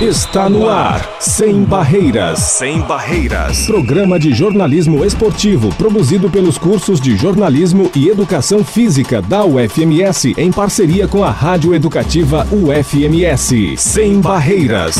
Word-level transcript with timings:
Está 0.00 0.46
no 0.46 0.68
ar, 0.68 1.16
Sem 1.18 1.64
Barreiras. 1.64 2.38
Sem 2.38 2.82
Barreiras. 2.82 3.64
Programa 3.64 4.18
de 4.18 4.34
jornalismo 4.34 5.02
esportivo 5.02 5.74
produzido 5.76 6.28
pelos 6.28 6.58
cursos 6.58 7.00
de 7.00 7.16
jornalismo 7.16 7.90
e 7.94 8.10
educação 8.10 8.62
física 8.62 9.22
da 9.22 9.42
UFMS 9.42 10.34
em 10.36 10.52
parceria 10.52 11.08
com 11.08 11.24
a 11.24 11.30
Rádio 11.30 11.74
Educativa 11.74 12.46
UFMS. 12.52 13.78
Sem 13.78 14.20
Barreiras. 14.20 14.98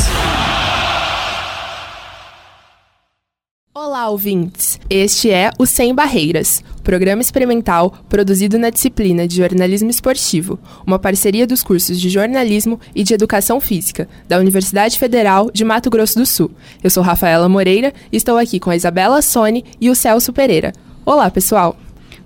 Olá, 4.07 4.13
ouvintes! 4.13 4.79
Este 4.89 5.29
é 5.29 5.51
o 5.59 5.65
Sem 5.65 5.93
Barreiras, 5.93 6.63
programa 6.81 7.21
experimental 7.21 7.93
produzido 8.07 8.57
na 8.57 8.69
disciplina 8.69 9.27
de 9.27 9.35
jornalismo 9.35 9.89
esportivo, 9.89 10.57
uma 10.85 10.97
parceria 10.97 11.45
dos 11.45 11.61
cursos 11.61 11.99
de 11.99 12.07
jornalismo 12.07 12.79
e 12.95 13.03
de 13.03 13.13
educação 13.13 13.59
física 13.59 14.07
da 14.25 14.39
Universidade 14.39 14.97
Federal 14.97 15.51
de 15.51 15.65
Mato 15.65 15.89
Grosso 15.89 16.17
do 16.17 16.25
Sul. 16.25 16.49
Eu 16.81 16.89
sou 16.89 17.03
Rafaela 17.03 17.49
Moreira 17.49 17.93
e 18.09 18.15
estou 18.15 18.37
aqui 18.37 18.61
com 18.61 18.69
a 18.69 18.77
Isabela 18.77 19.21
Sone 19.21 19.65
e 19.81 19.89
o 19.89 19.95
Celso 19.95 20.31
Pereira. 20.31 20.71
Olá, 21.05 21.29
pessoal! 21.29 21.75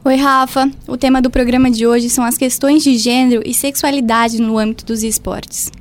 Oi, 0.05 0.15
Rafa. 0.17 0.69
O 0.87 0.95
tema 0.95 1.19
do 1.19 1.31
programa 1.31 1.71
de 1.71 1.87
hoje 1.87 2.11
são 2.11 2.23
as 2.23 2.37
questões 2.37 2.83
de 2.83 2.95
gênero 2.95 3.41
e 3.43 3.55
sexualidade 3.55 4.39
no 4.39 4.59
âmbito 4.59 4.85
dos 4.85 5.01
esportes. 5.01 5.71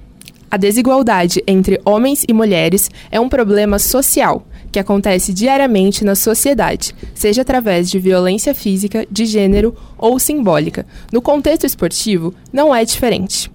A 0.50 0.56
desigualdade 0.56 1.44
entre 1.46 1.78
homens 1.84 2.24
e 2.26 2.32
mulheres 2.32 2.90
é 3.10 3.20
um 3.20 3.28
problema 3.28 3.78
social 3.78 4.46
que 4.70 4.78
acontece 4.78 5.32
diariamente 5.32 6.04
na 6.04 6.14
sociedade, 6.14 6.94
seja 7.14 7.42
através 7.42 7.90
de 7.90 7.98
violência 7.98 8.54
física, 8.54 9.06
de 9.10 9.26
gênero 9.26 9.74
ou 9.98 10.18
simbólica. 10.18 10.86
No 11.12 11.20
contexto 11.20 11.64
esportivo, 11.64 12.34
não 12.52 12.74
é 12.74 12.84
diferente. 12.84 13.50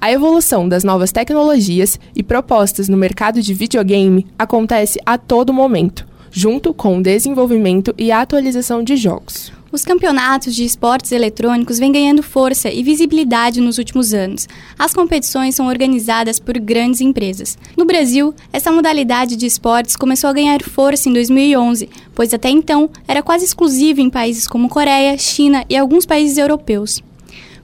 A 0.00 0.12
evolução 0.12 0.68
das 0.68 0.84
novas 0.84 1.10
tecnologias 1.10 1.98
e 2.14 2.22
propostas 2.22 2.88
no 2.88 2.96
mercado 2.96 3.42
de 3.42 3.52
videogame 3.52 4.26
acontece 4.38 5.00
a 5.04 5.18
todo 5.18 5.52
momento, 5.52 6.06
junto 6.30 6.72
com 6.72 6.98
o 6.98 7.02
desenvolvimento 7.02 7.92
e 7.98 8.12
atualização 8.12 8.82
de 8.82 8.96
jogos. 8.96 9.52
Os 9.70 9.84
campeonatos 9.84 10.54
de 10.54 10.64
esportes 10.64 11.12
eletrônicos 11.12 11.78
vêm 11.78 11.92
ganhando 11.92 12.22
força 12.22 12.70
e 12.70 12.82
visibilidade 12.82 13.60
nos 13.60 13.76
últimos 13.76 14.14
anos. 14.14 14.48
As 14.78 14.94
competições 14.94 15.54
são 15.54 15.66
organizadas 15.66 16.40
por 16.40 16.58
grandes 16.58 17.02
empresas. 17.02 17.58
No 17.76 17.84
Brasil, 17.84 18.34
essa 18.50 18.72
modalidade 18.72 19.36
de 19.36 19.44
esportes 19.44 19.94
começou 19.94 20.30
a 20.30 20.32
ganhar 20.32 20.62
força 20.62 21.10
em 21.10 21.12
2011, 21.12 21.86
pois 22.14 22.32
até 22.32 22.48
então 22.48 22.88
era 23.06 23.22
quase 23.22 23.44
exclusiva 23.44 24.00
em 24.00 24.08
países 24.08 24.48
como 24.48 24.70
Coreia, 24.70 25.18
China 25.18 25.62
e 25.68 25.76
alguns 25.76 26.06
países 26.06 26.38
europeus. 26.38 27.02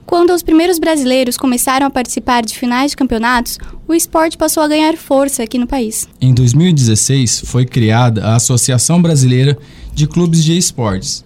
Quando 0.05 0.31
os 0.31 0.43
primeiros 0.43 0.77
brasileiros 0.77 1.35
começaram 1.35 1.87
a 1.87 1.89
participar 1.89 2.45
de 2.45 2.55
finais 2.55 2.91
de 2.91 2.97
campeonatos, 2.97 3.57
o 3.87 3.95
esporte 3.95 4.37
passou 4.37 4.61
a 4.61 4.67
ganhar 4.67 4.95
força 4.95 5.41
aqui 5.41 5.57
no 5.57 5.65
país. 5.65 6.07
Em 6.21 6.35
2016, 6.35 7.41
foi 7.47 7.65
criada 7.65 8.23
a 8.23 8.35
Associação 8.35 9.01
Brasileira 9.01 9.57
de 9.91 10.05
Clubes 10.05 10.43
de 10.43 10.55
Esportes, 10.55 11.25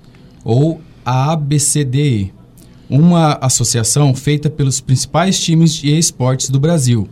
ou 0.49 0.81
a 1.05 1.31
ABCDE, 1.31 2.33
uma 2.89 3.33
associação 3.33 4.15
feita 4.15 4.49
pelos 4.49 4.81
principais 4.81 5.39
times 5.39 5.75
de 5.75 5.95
esportes 5.95 6.49
do 6.49 6.59
Brasil, 6.59 7.07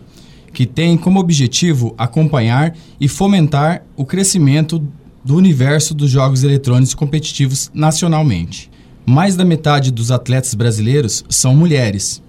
que 0.52 0.66
tem 0.66 0.98
como 0.98 1.20
objetivo 1.20 1.94
acompanhar 2.00 2.76
e 3.00 3.08
fomentar 3.08 3.84
o 3.96 4.04
crescimento 4.04 4.82
do 5.24 5.36
universo 5.36 5.94
dos 5.94 6.10
jogos 6.10 6.44
eletrônicos 6.44 6.96
competitivos 6.96 7.70
nacionalmente. 7.76 8.72
Mais 9.06 9.36
da 9.36 9.46
metade 9.46 9.92
dos 9.92 10.10
atletas 10.10 10.56
brasileiros 10.56 11.24
são 11.30 11.56
mulheres, 11.56 12.24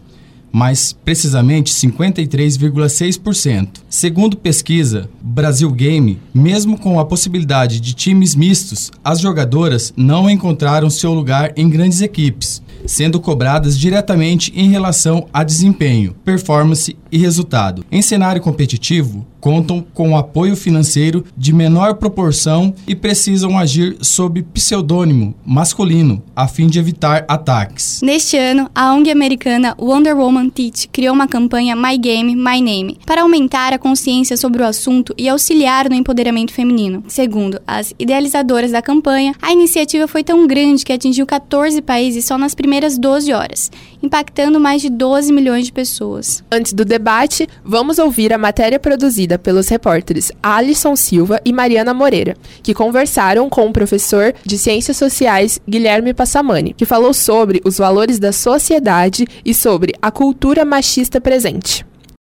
mais 0.53 0.93
precisamente 0.93 1.73
53,6%. 1.73 3.69
Segundo 3.89 4.37
pesquisa 4.37 5.09
Brasil 5.21 5.71
Game, 5.71 6.19
mesmo 6.35 6.79
com 6.79 6.99
a 6.99 7.05
possibilidade 7.05 7.81
de 7.81 7.95
times 7.95 8.35
mistos, 8.35 8.91
as 9.05 9.21
jogadoras 9.21 9.93
não 9.97 10.29
encontraram 10.29 10.91
seu 10.91 11.13
lugar 11.15 11.53
em 11.57 11.69
grandes 11.69 12.01
equipes, 12.01 12.63
sendo 12.87 13.21
cobradas 13.21 13.79
diretamente 13.79 14.53
em 14.55 14.69
relação 14.69 15.27
a 15.33 15.43
desempenho, 15.43 16.15
performance 16.25 16.97
e 17.11 17.19
resultado. 17.19 17.85
Em 17.91 18.03
cenário 18.03 18.41
competitivo, 18.41 19.27
contam 19.41 19.85
com 19.95 20.17
apoio 20.17 20.57
financeiro 20.57 21.25
de 21.37 21.53
menor 21.53 21.95
proporção 21.95 22.75
e 22.87 22.95
precisam 22.95 23.59
agir 23.59 23.97
sob 24.01 24.43
pseudônimo 24.43 25.35
masculino, 25.45 26.23
a 26.35 26.49
fim 26.49 26.67
de 26.67 26.79
evitar 26.79 27.25
ataques. 27.29 28.01
Neste 28.03 28.37
ano, 28.37 28.69
a 28.75 28.93
ONG 28.93 29.11
americana 29.11 29.75
Wonder 29.79 30.17
Woman 30.17 30.51
Teach 30.51 30.89
criou 30.89 31.15
uma 31.15 31.29
campanha 31.29 31.77
My 31.77 31.97
Game, 31.97 32.35
My 32.35 32.61
Name 32.61 32.99
para 33.07 33.23
aumentar 33.23 33.73
a 33.73 33.79
consciência 33.79 34.37
sobre 34.37 34.63
o 34.63 34.67
assunto 34.67 35.15
e 35.17 35.29
auxiliar 35.29 35.89
no 35.89 35.95
empoderamento 35.95 36.53
feminino. 36.53 37.05
Segundo 37.09 37.61
as 37.67 37.95
idealizadoras 37.99 38.73
da 38.73 38.83
campanha, 38.83 39.35
a 39.41 39.53
iniciativa 39.53 40.09
foi 40.09 40.25
tão 40.25 40.47
grande 40.47 40.85
que 40.85 40.93
atingiu 40.93 41.27
14 41.27 41.81
países 41.83 42.25
só 42.25 42.37
nas 42.37 42.55
primeiras 42.55 42.68
12 42.99 43.33
horas, 43.33 43.71
impactando 44.03 44.61
mais 44.61 44.83
de 44.83 44.91
12 44.91 45.33
milhões 45.33 45.67
de 45.67 45.73
pessoas. 45.73 46.45
Antes 46.51 46.73
do 46.73 46.85
debate, 46.85 47.49
vamos 47.65 47.99
ouvir 47.99 48.33
a 48.33 48.39
matéria 48.39 48.79
produzida 48.79 49.39
pelos 49.39 49.69
repórteres 49.69 50.31
Alisson 50.43 50.95
Silva 50.95 51.41
e 51.45 51.53
Mariana 51.53 51.95
Moreira, 51.95 52.37
que 52.63 52.75
conversaram 52.75 53.49
com 53.49 53.67
o 53.67 53.73
professor 53.73 54.35
de 54.45 54.59
Ciências 54.59 54.97
Sociais 54.97 55.61
Guilherme 55.69 56.15
Passamani, 56.15 56.75
que 56.75 56.85
falou 56.85 57.13
sobre 57.13 57.61
os 57.65 57.79
valores 57.79 58.19
da 58.19 58.33
sociedade 58.33 59.27
e 59.45 59.55
sobre 59.55 59.95
a 60.01 60.11
cultura 60.11 60.65
machista 60.65 61.21
presente. 61.21 61.85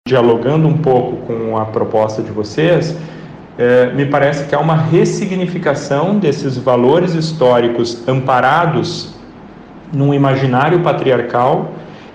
Dialogando 0.08 0.68
um 0.68 0.78
pouco 0.78 1.18
com 1.28 1.58
a 1.58 1.66
proposta 1.66 2.22
de 2.22 2.32
vocês, 2.32 2.96
é, 3.58 3.94
me 3.94 4.06
parece 4.06 4.48
que 4.48 4.56
há 4.56 4.60
uma 4.60 4.78
ressignificação 4.78 6.18
desses 6.18 6.58
valores 6.58 7.14
históricos 7.14 8.08
amparados 8.08 9.19
num 9.94 10.14
imaginário 10.14 10.80
patriarcal 10.82 11.74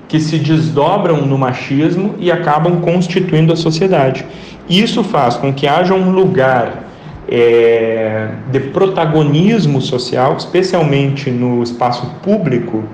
que 0.09 0.21
se 0.21 0.39
desdobram 0.39 1.27
no 1.27 1.37
machismo 1.37 2.15
e 2.19 2.31
acabam 2.31 2.81
constituindo 2.81 3.53
a 3.53 3.57
sociedade. 3.57 4.25
Isso 4.69 5.03
faz 5.03 5.37
com 5.37 5.53
que 5.53 5.67
haja 5.67 5.95
um 5.95 6.11
lugar 6.11 6.85
é, 7.29 8.29
de 8.51 8.61
protagonismo 8.61 9.81
social, 9.81 10.37
especialmente 10.37 11.31
no 11.31 11.63
espaço 11.63 12.07
público, 12.23 12.85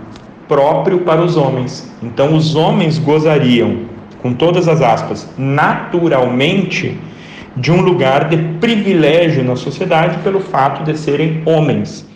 próprio 0.49 1.01
para 1.01 1.23
os 1.23 1.37
homens. 1.37 1.93
Então, 2.03 2.35
os 2.35 2.55
homens 2.57 2.99
gozariam, 2.99 3.83
com 4.23 4.33
todas 4.33 4.67
as 4.67 4.83
aspas, 4.83 5.29
naturalmente, 5.39 6.99
de 7.57 7.71
um 7.71 7.81
lugar 7.81 8.29
de 8.29 8.37
privilégio 8.61 9.45
na 9.45 9.57
sociedade 9.57 10.19
pelo 10.19 10.41
fato 10.41 10.85
de 10.85 10.97
serem 10.99 11.43
homens. 11.45 12.09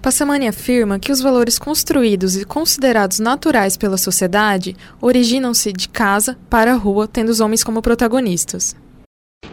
Passamani 0.00 0.46
afirma 0.46 0.98
que 0.98 1.10
os 1.10 1.20
valores 1.20 1.58
construídos 1.58 2.36
e 2.36 2.44
considerados 2.44 3.18
naturais 3.18 3.76
pela 3.76 3.96
sociedade 3.96 4.76
originam-se 5.00 5.72
de 5.72 5.88
casa 5.88 6.38
para 6.48 6.72
a 6.72 6.76
rua, 6.76 7.08
tendo 7.08 7.30
os 7.30 7.40
homens 7.40 7.64
como 7.64 7.82
protagonistas. 7.82 8.76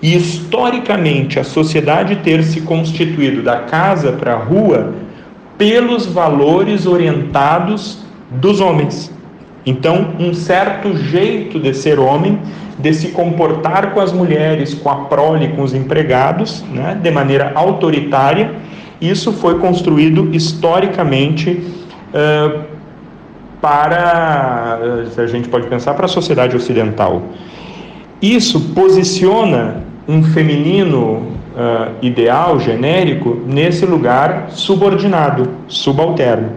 E 0.01 0.15
historicamente, 0.15 1.39
a 1.39 1.43
sociedade 1.43 2.17
ter 2.17 2.43
se 2.43 2.61
constituído 2.61 3.41
da 3.41 3.61
casa 3.61 4.11
para 4.11 4.33
a 4.33 4.37
rua 4.37 4.93
pelos 5.57 6.05
valores 6.05 6.85
orientados 6.85 7.97
dos 8.29 8.59
homens. 8.59 9.11
Então, 9.65 10.13
um 10.19 10.31
certo 10.31 10.95
jeito 10.95 11.59
de 11.59 11.73
ser 11.73 11.97
homem, 11.97 12.39
de 12.77 12.93
se 12.93 13.07
comportar 13.09 13.95
com 13.95 13.99
as 13.99 14.11
mulheres, 14.13 14.75
com 14.75 14.91
a 14.91 15.05
prole, 15.05 15.53
com 15.53 15.63
os 15.63 15.73
empregados, 15.73 16.61
né, 16.71 16.99
de 17.01 17.09
maneira 17.09 17.51
autoritária 17.55 18.53
isso 19.09 19.31
foi 19.33 19.59
construído 19.59 20.29
historicamente 20.33 21.61
uh, 22.13 22.61
para, 23.61 24.79
a 25.17 25.27
gente 25.27 25.49
pode 25.49 25.67
pensar, 25.67 25.93
para 25.95 26.05
a 26.05 26.09
sociedade 26.09 26.55
ocidental. 26.55 27.23
Isso 28.21 28.59
posiciona 28.73 29.83
um 30.07 30.23
feminino 30.23 31.35
uh, 31.55 31.91
ideal, 32.01 32.59
genérico, 32.59 33.41
nesse 33.45 33.85
lugar 33.85 34.47
subordinado, 34.51 35.49
subalterno. 35.67 36.49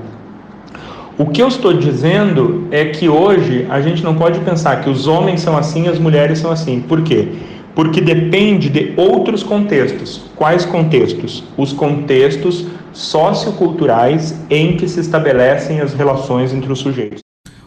O 1.16 1.26
que 1.26 1.42
eu 1.42 1.48
estou 1.48 1.72
dizendo 1.72 2.68
é 2.70 2.84
que 2.84 3.08
hoje 3.08 3.66
a 3.68 3.80
gente 3.80 4.04
não 4.04 4.14
pode 4.14 4.38
pensar 4.40 4.80
que 4.82 4.88
os 4.88 5.08
homens 5.08 5.40
são 5.40 5.56
assim 5.56 5.86
e 5.86 5.88
as 5.88 5.98
mulheres 5.98 6.38
são 6.38 6.50
assim. 6.50 6.80
Por 6.80 7.02
quê? 7.02 7.28
Porque 7.78 8.00
depende 8.00 8.68
de 8.68 8.92
outros 8.96 9.44
contextos. 9.44 10.20
Quais 10.34 10.64
contextos? 10.64 11.44
Os 11.56 11.72
contextos 11.72 12.66
socioculturais 12.92 14.34
em 14.50 14.76
que 14.76 14.88
se 14.88 14.98
estabelecem 14.98 15.80
as 15.80 15.94
relações 15.94 16.52
entre 16.52 16.72
os 16.72 16.80
sujeitos. 16.80 17.20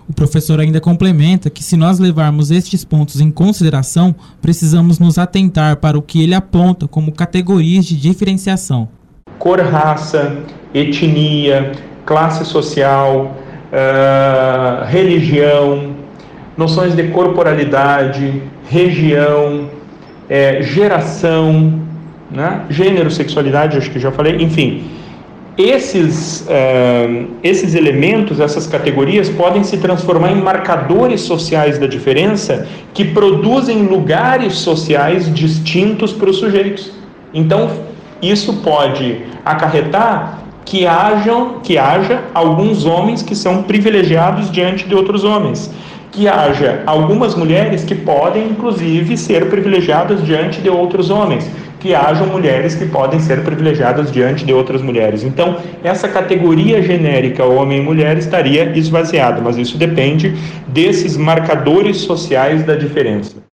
O 0.09 0.11
professor 0.13 0.59
ainda 0.59 0.81
complementa 0.81 1.49
que, 1.49 1.63
se 1.63 1.77
nós 1.77 1.97
levarmos 1.97 2.51
estes 2.51 2.83
pontos 2.83 3.21
em 3.21 3.31
consideração, 3.31 4.13
precisamos 4.41 4.99
nos 4.99 5.17
atentar 5.17 5.77
para 5.77 5.97
o 5.97 6.01
que 6.01 6.21
ele 6.21 6.35
aponta 6.35 6.89
como 6.89 7.13
categorias 7.13 7.85
de 7.85 7.95
diferenciação: 7.95 8.89
cor, 9.39 9.61
raça, 9.61 10.39
etnia, 10.73 11.71
classe 12.05 12.43
social, 12.43 13.33
uh, 13.71 14.85
religião, 14.87 15.95
noções 16.57 16.97
de 16.97 17.07
corporalidade, 17.07 18.43
região, 18.69 19.69
é, 20.31 20.61
geração, 20.61 21.81
né? 22.31 22.61
gênero, 22.69 23.11
sexualidade, 23.11 23.77
acho 23.77 23.91
que 23.91 23.99
já 23.99 24.13
falei, 24.13 24.37
enfim. 24.41 24.85
Esses, 25.57 26.47
uh, 26.47 27.27
esses 27.43 27.75
elementos, 27.75 28.39
essas 28.39 28.65
categorias 28.65 29.27
podem 29.29 29.61
se 29.65 29.77
transformar 29.77 30.31
em 30.31 30.41
marcadores 30.41 31.19
sociais 31.19 31.77
da 31.77 31.85
diferença 31.85 32.65
que 32.93 33.03
produzem 33.03 33.83
lugares 33.83 34.53
sociais 34.53 35.31
distintos 35.33 36.13
para 36.13 36.29
os 36.29 36.37
sujeitos. 36.37 36.93
Então, 37.33 37.69
isso 38.21 38.53
pode 38.63 39.17
acarretar 39.43 40.39
que, 40.63 40.87
hajam, 40.87 41.59
que 41.61 41.77
haja 41.77 42.21
alguns 42.33 42.85
homens 42.85 43.21
que 43.21 43.35
são 43.35 43.63
privilegiados 43.63 44.49
diante 44.49 44.87
de 44.87 44.95
outros 44.95 45.25
homens 45.25 45.69
que 46.11 46.27
haja 46.27 46.83
algumas 46.85 47.35
mulheres 47.35 47.83
que 47.83 47.95
podem, 47.95 48.49
inclusive, 48.49 49.17
ser 49.17 49.49
privilegiadas 49.49 50.23
diante 50.23 50.59
de 50.61 50.69
outros 50.69 51.09
homens, 51.09 51.49
que 51.79 51.95
hajam 51.95 52.27
mulheres 52.27 52.75
que 52.75 52.85
podem 52.85 53.19
ser 53.19 53.43
privilegiadas 53.43 54.11
diante 54.11 54.45
de 54.45 54.53
outras 54.53 54.81
mulheres. 54.81 55.23
Então, 55.23 55.57
essa 55.83 56.07
categoria 56.07 56.81
genérica 56.81 57.45
homem 57.45 57.79
e 57.79 57.81
mulher 57.81 58.17
estaria 58.17 58.77
esvaziada, 58.77 59.41
mas 59.41 59.57
isso 59.57 59.77
depende 59.77 60.35
desses 60.67 61.17
marcadores 61.17 61.97
sociais 61.97 62.63
da 62.63 62.75
diferença. 62.75 63.50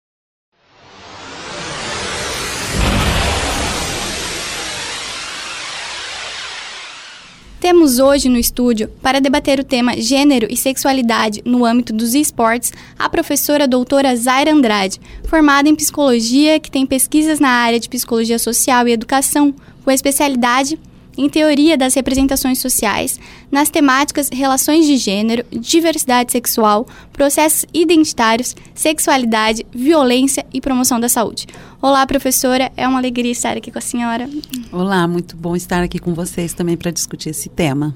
Temos 7.64 7.98
hoje 7.98 8.28
no 8.28 8.38
estúdio, 8.38 8.90
para 9.02 9.22
debater 9.22 9.58
o 9.58 9.64
tema 9.64 9.96
gênero 9.96 10.48
e 10.50 10.58
sexualidade 10.58 11.42
no 11.46 11.64
âmbito 11.64 11.94
dos 11.94 12.14
esportes, 12.14 12.74
a 13.00 13.08
professora 13.08 13.66
doutora 13.66 14.14
Zaira 14.18 14.52
Andrade, 14.52 15.00
formada 15.30 15.70
em 15.70 15.74
psicologia, 15.74 16.60
que 16.60 16.70
tem 16.70 16.86
pesquisas 16.86 17.40
na 17.40 17.48
área 17.48 17.80
de 17.80 17.88
psicologia 17.88 18.38
social 18.38 18.86
e 18.86 18.92
educação, 18.92 19.56
com 19.82 19.90
especialidade 19.90 20.78
em 21.18 21.30
teoria 21.30 21.78
das 21.78 21.94
representações 21.94 22.60
sociais, 22.60 23.20
nas 23.52 23.70
temáticas 23.70 24.30
relações 24.32 24.86
de 24.86 24.98
gênero, 24.98 25.46
diversidade 25.52 26.32
sexual, 26.32 26.88
processos 27.12 27.66
identitários, 27.74 28.56
sexualidade, 28.74 29.66
violência 29.72 30.46
e 30.54 30.60
promoção 30.60 31.00
da 31.00 31.10
saúde. 31.10 31.48
Olá, 31.82 32.06
professora, 32.08 32.72
é 32.78 32.88
uma 32.88 33.00
alegria 33.00 33.32
estar 33.32 33.58
aqui 33.58 33.72
com 33.72 33.78
a 33.80 33.82
senhora. 33.82 34.30
Olá, 34.72 35.08
muito 35.08 35.36
bom 35.36 35.56
estar 35.56 35.84
aqui 35.84 36.00
com 36.00 36.14
vocês 36.14 36.54
também 36.54 36.78
para 36.78 36.92
discutir 36.92 37.30
esse 37.30 37.50
tema. 37.50 37.94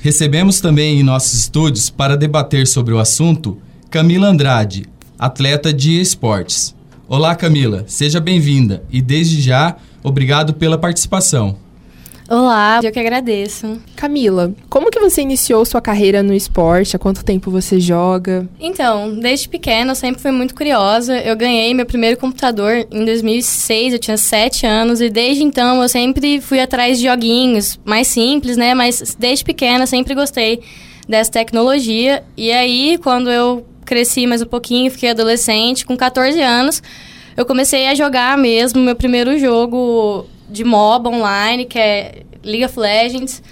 Recebemos 0.00 0.60
também 0.60 1.00
em 1.00 1.02
nossos 1.02 1.34
estúdios 1.34 1.90
para 1.90 2.16
debater 2.16 2.66
sobre 2.66 2.94
o 2.94 2.98
assunto 2.98 3.58
Camila 3.90 4.28
Andrade, 4.28 4.86
atleta 5.18 5.72
de 5.72 6.00
esportes. 6.00 6.74
Olá, 7.08 7.34
Camila, 7.34 7.84
seja 7.86 8.20
bem-vinda 8.20 8.82
e 8.90 9.00
desde 9.00 9.40
já, 9.40 9.76
obrigado 10.02 10.54
pela 10.54 10.76
participação. 10.76 11.56
Olá, 12.28 12.80
eu 12.82 12.90
que 12.90 12.98
agradeço. 12.98 13.80
Camila, 13.94 14.52
como 14.68 14.90
que 14.90 14.98
você 14.98 15.22
iniciou 15.22 15.64
sua 15.64 15.80
carreira 15.80 16.24
no 16.24 16.34
esporte? 16.34 16.96
Há 16.96 16.98
quanto 16.98 17.24
tempo 17.24 17.52
você 17.52 17.78
joga? 17.78 18.48
Então, 18.58 19.14
desde 19.14 19.48
pequena 19.48 19.92
eu 19.92 19.94
sempre 19.94 20.20
fui 20.20 20.32
muito 20.32 20.52
curiosa. 20.52 21.16
Eu 21.20 21.36
ganhei 21.36 21.72
meu 21.72 21.86
primeiro 21.86 22.16
computador 22.16 22.84
em 22.90 23.04
2006, 23.04 23.92
eu 23.92 23.98
tinha 24.00 24.16
7 24.16 24.66
anos 24.66 25.00
e 25.00 25.08
desde 25.08 25.44
então 25.44 25.80
eu 25.80 25.88
sempre 25.88 26.40
fui 26.40 26.58
atrás 26.58 26.98
de 26.98 27.06
joguinhos 27.06 27.78
mais 27.84 28.08
simples, 28.08 28.56
né? 28.56 28.74
Mas 28.74 29.14
desde 29.16 29.44
pequena 29.44 29.86
sempre 29.86 30.12
gostei 30.12 30.60
dessa 31.08 31.30
tecnologia. 31.30 32.24
E 32.36 32.50
aí, 32.50 32.98
quando 33.04 33.30
eu 33.30 33.64
cresci 33.84 34.26
mais 34.26 34.42
um 34.42 34.46
pouquinho, 34.46 34.90
fiquei 34.90 35.10
adolescente, 35.10 35.86
com 35.86 35.96
14 35.96 36.40
anos, 36.40 36.82
eu 37.36 37.46
comecei 37.46 37.86
a 37.86 37.94
jogar 37.94 38.36
mesmo 38.36 38.80
meu 38.80 38.96
primeiro 38.96 39.38
jogo 39.38 40.26
de 40.48 40.64
MOBA 40.64 41.10
online, 41.10 41.64
que 41.64 41.78
é 41.78 42.22
League 42.42 42.64
of 42.64 42.78
Legends. 42.78 43.42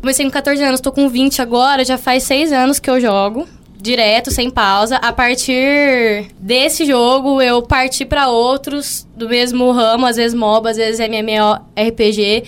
Comecei 0.00 0.24
com 0.24 0.30
14 0.30 0.62
anos, 0.62 0.80
tô 0.80 0.90
com 0.90 1.08
20 1.08 1.40
agora, 1.40 1.84
já 1.84 1.96
faz 1.96 2.24
6 2.24 2.52
anos 2.52 2.78
que 2.78 2.90
eu 2.90 3.00
jogo 3.00 3.46
direto, 3.82 4.30
sem 4.30 4.48
pausa. 4.48 4.96
A 4.96 5.12
partir 5.12 6.26
desse 6.38 6.86
jogo, 6.86 7.42
eu 7.42 7.60
parti 7.60 8.04
para 8.04 8.28
outros 8.28 9.06
do 9.16 9.28
mesmo 9.28 9.72
ramo, 9.72 10.06
às 10.06 10.16
vezes 10.16 10.34
MOBA, 10.34 10.70
às 10.70 10.76
vezes 10.76 11.00
MMORPG. 11.00 12.44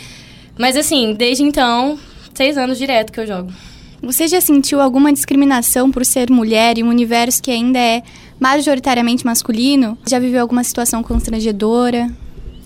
Mas 0.57 0.77
assim, 0.77 1.13
desde 1.13 1.43
então, 1.43 1.99
seis 2.33 2.57
anos 2.57 2.79
direto 2.79 3.13
que 3.13 3.19
eu 3.19 3.27
jogo. 3.27 3.53
Você 4.01 4.29
já 4.29 4.41
sentiu 4.41 4.81
alguma 4.81 5.13
discriminação 5.13 5.91
por 5.91 6.05
ser 6.05 6.31
mulher 6.31 6.79
em 6.79 6.85
um 6.85 6.89
universo 6.89 7.43
que 7.43 7.51
ainda 7.51 7.79
é 7.79 8.03
majoritariamente 8.39 9.25
masculino? 9.25 9.99
Já 10.07 10.19
viveu 10.19 10.43
alguma 10.43 10.63
situação 10.63 11.03
constrangedora? 11.03 12.11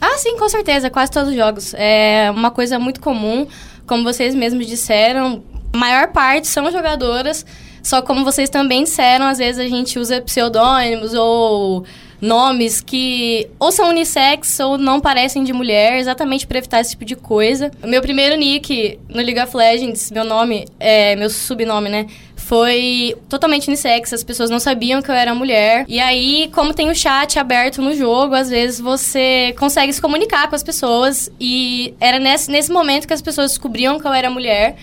Ah, 0.01 0.17
sim, 0.19 0.37
com 0.37 0.49
certeza, 0.49 0.91
quase 0.91 1.11
todos 1.11 1.31
os 1.31 1.37
jogos. 1.37 1.75
É 1.77 2.31
uma 2.31 2.51
coisa 2.51 2.79
muito 2.79 3.01
comum, 3.01 3.47
como 3.87 4.05
vocês 4.05 4.35
mesmos 4.35 4.67
disseram, 4.67 5.43
a 5.73 5.77
maior 5.77 6.09
parte 6.09 6.47
são 6.47 6.71
jogadoras, 6.71 7.45
só 7.83 8.03
como 8.03 8.25
vocês 8.25 8.51
também 8.51 8.85
disseram, 8.85 9.27
às 9.27 9.39
vezes 9.39 9.61
a 9.61 9.69
gente 9.69 9.99
usa 9.99 10.21
pseudônimos 10.21 11.15
ou 11.15 11.85
nomes 12.21 12.81
que 12.81 13.49
ou 13.59 13.71
são 13.71 13.91
unissex 13.91 14.59
ou 14.61 14.77
não 14.77 15.01
parecem 15.01 15.45
de 15.45 15.53
mulher, 15.53 15.99
exatamente 15.99 16.47
para 16.47 16.59
evitar 16.59 16.81
esse 16.81 16.91
tipo 16.91 17.05
de 17.05 17.17
coisa. 17.17 17.71
Meu 17.85 18.03
primeiro 18.03 18.37
nick 18.37 18.99
no 19.09 19.23
League 19.23 19.41
of 19.41 19.57
Legends, 19.57 20.11
meu 20.11 20.25
nome, 20.25 20.67
é, 20.79 21.15
meu 21.17 21.31
subnome, 21.31 21.89
né? 21.89 22.07
Foi 22.49 23.15
totalmente 23.29 23.69
unissex, 23.69 24.11
as 24.11 24.25
pessoas 24.25 24.49
não 24.49 24.59
sabiam 24.59 25.03
que 25.03 25.11
eu 25.11 25.15
era 25.15 25.35
mulher. 25.35 25.85
E 25.87 26.01
aí, 26.01 26.51
como 26.55 26.73
tem 26.73 26.89
o 26.89 26.95
chat 26.95 27.39
aberto 27.39 27.83
no 27.83 27.95
jogo, 27.95 28.35
às 28.35 28.49
vezes 28.49 28.81
você 28.81 29.55
consegue 29.59 29.93
se 29.93 30.01
comunicar 30.01 30.49
com 30.49 30.55
as 30.55 30.63
pessoas. 30.63 31.31
E 31.39 31.93
era 32.01 32.19
nesse, 32.19 32.51
nesse 32.51 32.73
momento 32.73 33.07
que 33.07 33.13
as 33.13 33.21
pessoas 33.21 33.51
descobriam 33.51 34.01
que 34.01 34.07
eu 34.07 34.15
era 34.15 34.31
mulher. 34.31 34.77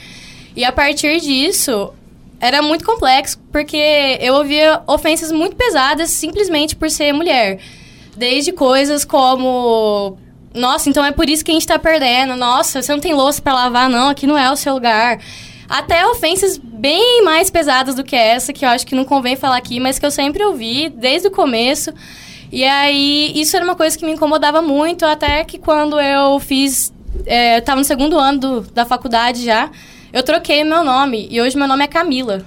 E 0.55 0.63
a 0.63 0.71
partir 0.71 1.19
disso, 1.19 1.91
era 2.39 2.61
muito 2.61 2.85
complexo, 2.85 3.39
porque 3.51 4.19
eu 4.21 4.35
ouvia 4.35 4.83
ofensas 4.85 5.31
muito 5.31 5.55
pesadas 5.55 6.11
simplesmente 6.11 6.75
por 6.75 6.91
ser 6.91 7.13
mulher. 7.13 7.57
Desde 8.15 8.51
coisas 8.51 9.03
como. 9.03 10.19
Nossa, 10.53 10.87
então 10.87 11.03
é 11.03 11.11
por 11.11 11.27
isso 11.27 11.43
que 11.43 11.49
a 11.49 11.55
gente 11.55 11.65
tá 11.65 11.79
perdendo. 11.79 12.35
Nossa, 12.35 12.83
você 12.83 12.91
não 12.91 12.99
tem 12.99 13.15
louça 13.15 13.41
para 13.41 13.55
lavar, 13.55 13.89
não, 13.89 14.09
aqui 14.09 14.27
não 14.27 14.37
é 14.37 14.51
o 14.51 14.55
seu 14.55 14.75
lugar. 14.75 15.19
Até 15.67 16.05
ofensas 16.05 16.57
bem 16.57 17.23
mais 17.23 17.49
pesadas 17.49 17.95
do 17.95 18.03
que 18.03 18.15
essa, 18.15 18.53
que 18.53 18.63
eu 18.65 18.69
acho 18.69 18.85
que 18.85 18.95
não 18.95 19.05
convém 19.05 19.35
falar 19.35 19.57
aqui, 19.57 19.79
mas 19.79 19.97
que 19.97 20.05
eu 20.05 20.11
sempre 20.11 20.43
ouvi 20.43 20.89
desde 20.89 21.27
o 21.27 21.31
começo. 21.31 21.91
E 22.51 22.63
aí, 22.63 23.31
isso 23.35 23.55
era 23.55 23.65
uma 23.65 23.75
coisa 23.75 23.97
que 23.97 24.05
me 24.05 24.11
incomodava 24.11 24.61
muito, 24.61 25.05
até 25.05 25.43
que 25.43 25.57
quando 25.57 25.99
eu 25.99 26.39
fiz. 26.39 26.93
É, 27.25 27.57
eu 27.57 27.61
tava 27.61 27.79
no 27.79 27.85
segundo 27.85 28.17
ano 28.19 28.39
do, 28.39 28.61
da 28.61 28.85
faculdade 28.85 29.43
já. 29.43 29.69
Eu 30.13 30.23
troquei 30.23 30.63
meu 30.63 30.83
nome 30.83 31.27
e 31.29 31.41
hoje 31.41 31.57
meu 31.57 31.67
nome 31.67 31.83
é 31.83 31.87
Camila. 31.87 32.45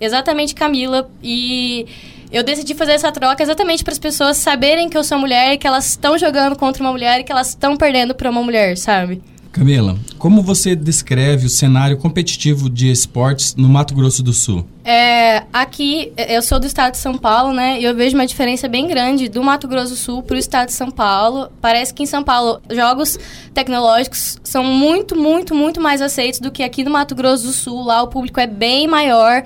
Exatamente 0.00 0.54
Camila. 0.54 1.10
E 1.22 1.86
eu 2.32 2.42
decidi 2.42 2.74
fazer 2.74 2.92
essa 2.92 3.10
troca 3.10 3.42
exatamente 3.42 3.82
para 3.82 3.92
as 3.92 3.98
pessoas 3.98 4.36
saberem 4.36 4.88
que 4.88 4.96
eu 4.96 5.02
sou 5.02 5.18
mulher 5.18 5.54
e 5.54 5.58
que 5.58 5.66
elas 5.66 5.86
estão 5.88 6.16
jogando 6.16 6.56
contra 6.56 6.82
uma 6.82 6.92
mulher 6.92 7.20
e 7.20 7.24
que 7.24 7.32
elas 7.32 7.48
estão 7.48 7.76
perdendo 7.76 8.14
para 8.14 8.30
uma 8.30 8.42
mulher, 8.42 8.76
sabe? 8.78 9.20
Camila, 9.52 9.98
como 10.16 10.42
você 10.42 10.76
descreve 10.76 11.46
o 11.46 11.48
cenário 11.48 11.96
competitivo 11.96 12.70
de 12.70 12.88
esportes 12.90 13.56
no 13.56 13.68
Mato 13.68 13.94
Grosso 13.94 14.22
do 14.22 14.32
Sul? 14.32 14.64
É, 14.84 15.42
aqui, 15.52 16.12
eu 16.16 16.40
sou 16.40 16.60
do 16.60 16.66
estado 16.66 16.92
de 16.92 16.98
São 16.98 17.18
Paulo, 17.18 17.52
né? 17.52 17.80
E 17.80 17.84
eu 17.84 17.94
vejo 17.94 18.14
uma 18.14 18.26
diferença 18.26 18.68
bem 18.68 18.86
grande 18.86 19.28
do 19.28 19.42
Mato 19.42 19.66
Grosso 19.66 19.90
do 19.90 19.96
Sul 19.96 20.22
para 20.22 20.36
o 20.36 20.38
estado 20.38 20.68
de 20.68 20.74
São 20.74 20.90
Paulo. 20.90 21.50
Parece 21.60 21.92
que 21.92 22.04
em 22.04 22.06
São 22.06 22.22
Paulo, 22.22 22.62
jogos 22.70 23.18
tecnológicos 23.52 24.38
são 24.44 24.62
muito, 24.62 25.16
muito, 25.16 25.52
muito 25.52 25.80
mais 25.80 26.00
aceitos 26.00 26.38
do 26.38 26.52
que 26.52 26.62
aqui 26.62 26.84
no 26.84 26.90
Mato 26.90 27.16
Grosso 27.16 27.44
do 27.46 27.52
Sul. 27.52 27.82
Lá 27.82 28.02
o 28.02 28.08
público 28.08 28.38
é 28.38 28.46
bem 28.46 28.86
maior. 28.86 29.42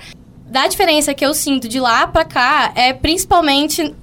Da 0.47 0.67
diferença 0.67 1.15
que 1.15 1.25
eu 1.25 1.33
sinto 1.33 1.67
de 1.67 1.79
lá 1.79 2.05
para 2.05 2.23
cá 2.23 2.71
é 2.75 2.93
principalmente 2.93 3.93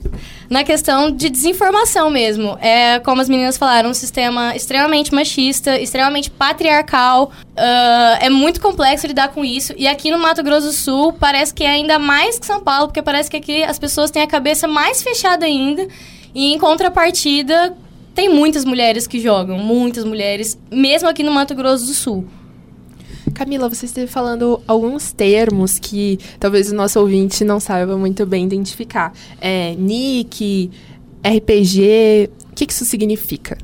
na 0.53 0.63
questão 0.65 1.11
de 1.11 1.31
desinformação 1.31 2.11
mesmo. 2.11 2.59
É, 2.61 3.01
como 3.01 3.23
as 3.23 3.29
meninas 3.29 3.57
falaram, 3.57 3.89
um 3.89 3.95
sistema 3.95 4.55
extremamente 4.55 5.13
machista, 5.15 5.81
extremamente 5.81 6.31
patriarcal. 6.31 7.33
Uh, 7.53 8.17
é 8.21 8.29
muito 8.29 8.61
complexo 8.61 9.07
lidar 9.07 9.29
com 9.29 9.43
isso. 9.43 9.73
E 9.79 9.89
aqui 9.89 10.11
no 10.11 10.19
Mato 10.19 10.43
Grosso 10.43 10.67
do 10.67 10.73
Sul, 10.75 11.15
parece 11.15 11.55
que 11.55 11.65
é 11.65 11.71
ainda 11.71 11.99
mais 11.99 12.39
que 12.39 12.45
São 12.45 12.61
Paulo, 12.61 12.89
porque 12.89 13.01
parece 13.01 13.31
que 13.31 13.37
aqui 13.39 13.63
as 13.63 13.79
pessoas 13.79 14.11
têm 14.11 14.23
a 14.23 14.27
cabeça 14.27 14.69
mais 14.69 15.03
fechada 15.03 15.47
ainda. 15.47 15.89
E 16.35 16.53
em 16.53 16.59
contrapartida, 16.59 17.75
tem 18.15 18.29
muitas 18.29 18.63
mulheres 18.67 19.07
que 19.07 19.19
jogam, 19.19 19.57
muitas 19.57 20.05
mulheres, 20.05 20.59
mesmo 20.71 21.09
aqui 21.09 21.23
no 21.23 21.33
Mato 21.33 21.55
Grosso 21.55 21.87
do 21.87 21.95
Sul. 21.95 22.27
Camila, 23.43 23.69
você 23.69 23.87
esteve 23.87 24.07
falando 24.07 24.63
alguns 24.69 25.11
termos 25.11 25.77
que 25.77 26.17
talvez 26.39 26.71
o 26.71 26.75
nosso 26.77 27.01
ouvinte 27.01 27.43
não 27.43 27.59
saiba 27.59 27.97
muito 27.97 28.25
bem 28.25 28.45
identificar. 28.45 29.13
É, 29.41 29.75
nick, 29.75 30.71
RPG, 31.25 32.31
o 32.53 32.55
que, 32.55 32.67
que 32.67 32.73
isso 32.73 32.85
significa? 32.85 33.59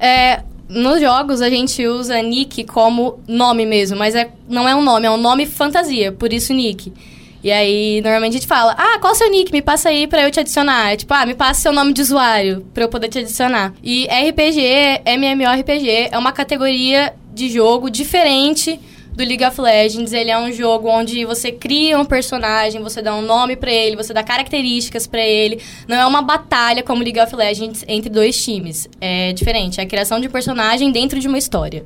É, 0.00 0.42
nos 0.68 1.00
jogos 1.00 1.40
a 1.40 1.48
gente 1.48 1.86
usa 1.86 2.20
nick 2.20 2.64
como 2.64 3.20
nome 3.28 3.64
mesmo, 3.64 3.96
mas 3.96 4.16
é, 4.16 4.32
não 4.48 4.68
é 4.68 4.74
um 4.74 4.82
nome, 4.82 5.06
é 5.06 5.10
um 5.12 5.16
nome 5.16 5.46
fantasia, 5.46 6.10
por 6.10 6.32
isso 6.32 6.52
nick. 6.52 6.92
E 7.40 7.52
aí, 7.52 8.00
normalmente 8.02 8.32
a 8.32 8.38
gente 8.38 8.48
fala, 8.48 8.74
ah, 8.76 8.98
qual 8.98 9.12
o 9.12 9.16
seu 9.16 9.30
nick? 9.30 9.52
Me 9.52 9.62
passa 9.62 9.90
aí 9.90 10.08
pra 10.08 10.22
eu 10.22 10.30
te 10.30 10.40
adicionar. 10.40 10.92
É 10.92 10.96
tipo, 10.96 11.14
ah, 11.14 11.24
me 11.24 11.34
passa 11.34 11.60
seu 11.60 11.72
nome 11.72 11.92
de 11.92 12.02
usuário 12.02 12.66
pra 12.74 12.82
eu 12.82 12.88
poder 12.88 13.08
te 13.08 13.20
adicionar. 13.20 13.72
E 13.82 14.06
RPG, 14.06 15.02
MMORPG, 15.06 16.08
é 16.10 16.18
uma 16.18 16.32
categoria 16.32 17.14
de 17.32 17.48
jogo 17.48 17.88
diferente 17.88 18.78
do 19.14 19.24
League 19.24 19.44
of 19.44 19.60
Legends. 19.60 20.12
Ele 20.12 20.30
é 20.30 20.38
um 20.38 20.52
jogo 20.52 20.88
onde 20.88 21.24
você 21.24 21.52
cria 21.52 21.98
um 21.98 22.04
personagem, 22.04 22.82
você 22.82 23.02
dá 23.02 23.14
um 23.14 23.22
nome 23.22 23.56
para 23.56 23.72
ele, 23.72 23.96
você 23.96 24.12
dá 24.12 24.22
características 24.22 25.06
para 25.06 25.24
ele. 25.24 25.60
Não 25.86 25.96
é 25.96 26.06
uma 26.06 26.22
batalha 26.22 26.82
como 26.82 27.02
League 27.02 27.20
of 27.20 27.34
Legends 27.34 27.84
entre 27.86 28.10
dois 28.10 28.42
times. 28.42 28.88
É 29.00 29.32
diferente, 29.32 29.80
é 29.80 29.84
a 29.84 29.86
criação 29.86 30.20
de 30.20 30.28
um 30.28 30.30
personagem 30.30 30.90
dentro 30.90 31.18
de 31.18 31.28
uma 31.28 31.38
história. 31.38 31.84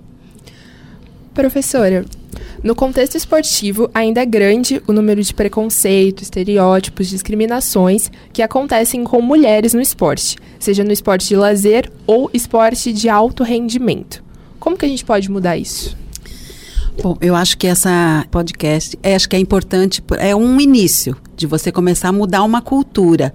Professora, 1.35 2.05
no 2.63 2.75
contexto 2.75 3.17
esportivo, 3.17 3.91
ainda 3.93 4.23
é 4.23 4.25
grande 4.25 4.81
o 4.87 4.93
número 4.93 5.23
de 5.23 5.35
preconceito, 5.35 6.23
estereótipos, 6.23 7.09
discriminações 7.09 8.11
que 8.33 8.41
acontecem 8.41 9.03
com 9.03 9.21
mulheres 9.21 9.75
no 9.75 9.81
esporte, 9.81 10.39
seja 10.59 10.85
no 10.85 10.93
esporte 10.93 11.29
de 11.29 11.37
lazer 11.37 11.91
ou 12.07 12.31
esporte 12.33 12.93
de 12.93 13.09
alto 13.09 13.43
rendimento. 13.43 14.23
Como 14.61 14.79
que 14.79 14.87
a 14.87 14.89
gente 14.89 15.05
pode 15.05 15.31
mudar 15.31 15.57
isso? 15.57 15.97
Bom, 17.03 17.19
eu 17.21 17.35
acho 17.35 17.59
que 17.59 17.67
essa 17.67 18.25
podcast, 18.31 18.99
é, 19.03 19.15
acho 19.15 19.29
que 19.29 19.37
é 19.37 19.39
importante, 19.39 20.03
é 20.19 20.35
um 20.35 20.61
início 20.61 21.17
de 21.37 21.47
você 21.47 21.73
começar 21.73 22.09
a 22.09 22.13
mudar 22.13 22.43
uma 22.45 22.63
cultura. 22.63 23.35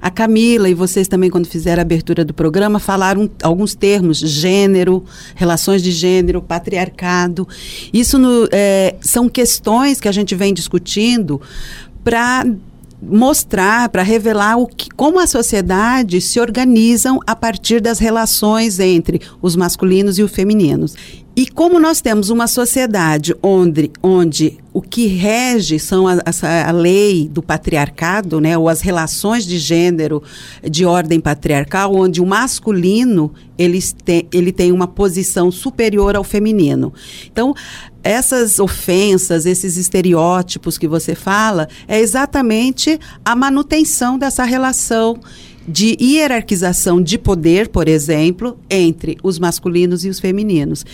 A 0.00 0.10
Camila 0.10 0.68
e 0.68 0.74
vocês 0.74 1.08
também, 1.08 1.28
quando 1.28 1.46
fizeram 1.46 1.80
a 1.80 1.82
abertura 1.82 2.24
do 2.24 2.32
programa, 2.32 2.78
falaram 2.78 3.28
alguns 3.42 3.74
termos: 3.74 4.18
gênero, 4.18 5.04
relações 5.34 5.82
de 5.82 5.90
gênero, 5.90 6.40
patriarcado. 6.40 7.46
Isso 7.92 8.18
no, 8.18 8.48
é, 8.52 8.94
são 9.00 9.28
questões 9.28 10.00
que 10.00 10.08
a 10.08 10.12
gente 10.12 10.34
vem 10.34 10.54
discutindo 10.54 11.40
para 12.02 12.46
mostrar, 13.02 13.88
para 13.88 14.02
revelar 14.02 14.56
o 14.56 14.66
que, 14.66 14.88
como 14.90 15.18
a 15.18 15.26
sociedade 15.26 16.20
se 16.20 16.38
organizam 16.38 17.18
a 17.26 17.34
partir 17.34 17.80
das 17.80 17.98
relações 17.98 18.78
entre 18.78 19.20
os 19.40 19.56
masculinos 19.56 20.18
e 20.18 20.22
os 20.22 20.30
femininos. 20.30 20.94
E 21.40 21.46
como 21.46 21.80
nós 21.80 22.02
temos 22.02 22.28
uma 22.28 22.46
sociedade 22.46 23.34
onde, 23.42 23.90
onde 24.02 24.58
o 24.74 24.82
que 24.82 25.06
rege 25.06 25.78
são 25.78 26.06
a, 26.06 26.18
a, 26.22 26.68
a, 26.68 26.70
lei 26.70 27.30
do 27.32 27.40
patriarcado, 27.40 28.42
né, 28.42 28.58
ou 28.58 28.68
as 28.68 28.82
relações 28.82 29.46
de 29.46 29.58
gênero 29.58 30.22
de 30.62 30.84
ordem 30.84 31.18
patriarcal, 31.18 31.96
onde 31.96 32.20
o 32.20 32.26
masculino 32.26 33.32
ele 33.56 33.80
tem, 34.04 34.28
ele 34.30 34.52
tem 34.52 34.70
uma 34.70 34.86
posição 34.86 35.50
superior 35.50 36.14
ao 36.14 36.22
feminino. 36.22 36.92
Então, 37.32 37.54
essas 38.04 38.58
ofensas, 38.58 39.46
esses 39.46 39.78
estereótipos 39.78 40.76
que 40.76 40.86
você 40.86 41.14
fala, 41.14 41.68
é 41.88 42.00
exatamente 42.00 43.00
a 43.24 43.34
manutenção 43.34 44.18
dessa 44.18 44.44
relação 44.44 45.18
de 45.70 45.96
hierarquização 46.00 47.00
de 47.00 47.16
poder, 47.16 47.68
por 47.68 47.88
exemplo, 47.88 48.58
entre 48.68 49.16
os 49.22 49.38
masculinos 49.38 50.04
e 50.04 50.08
os 50.08 50.18
femininos. 50.18 50.84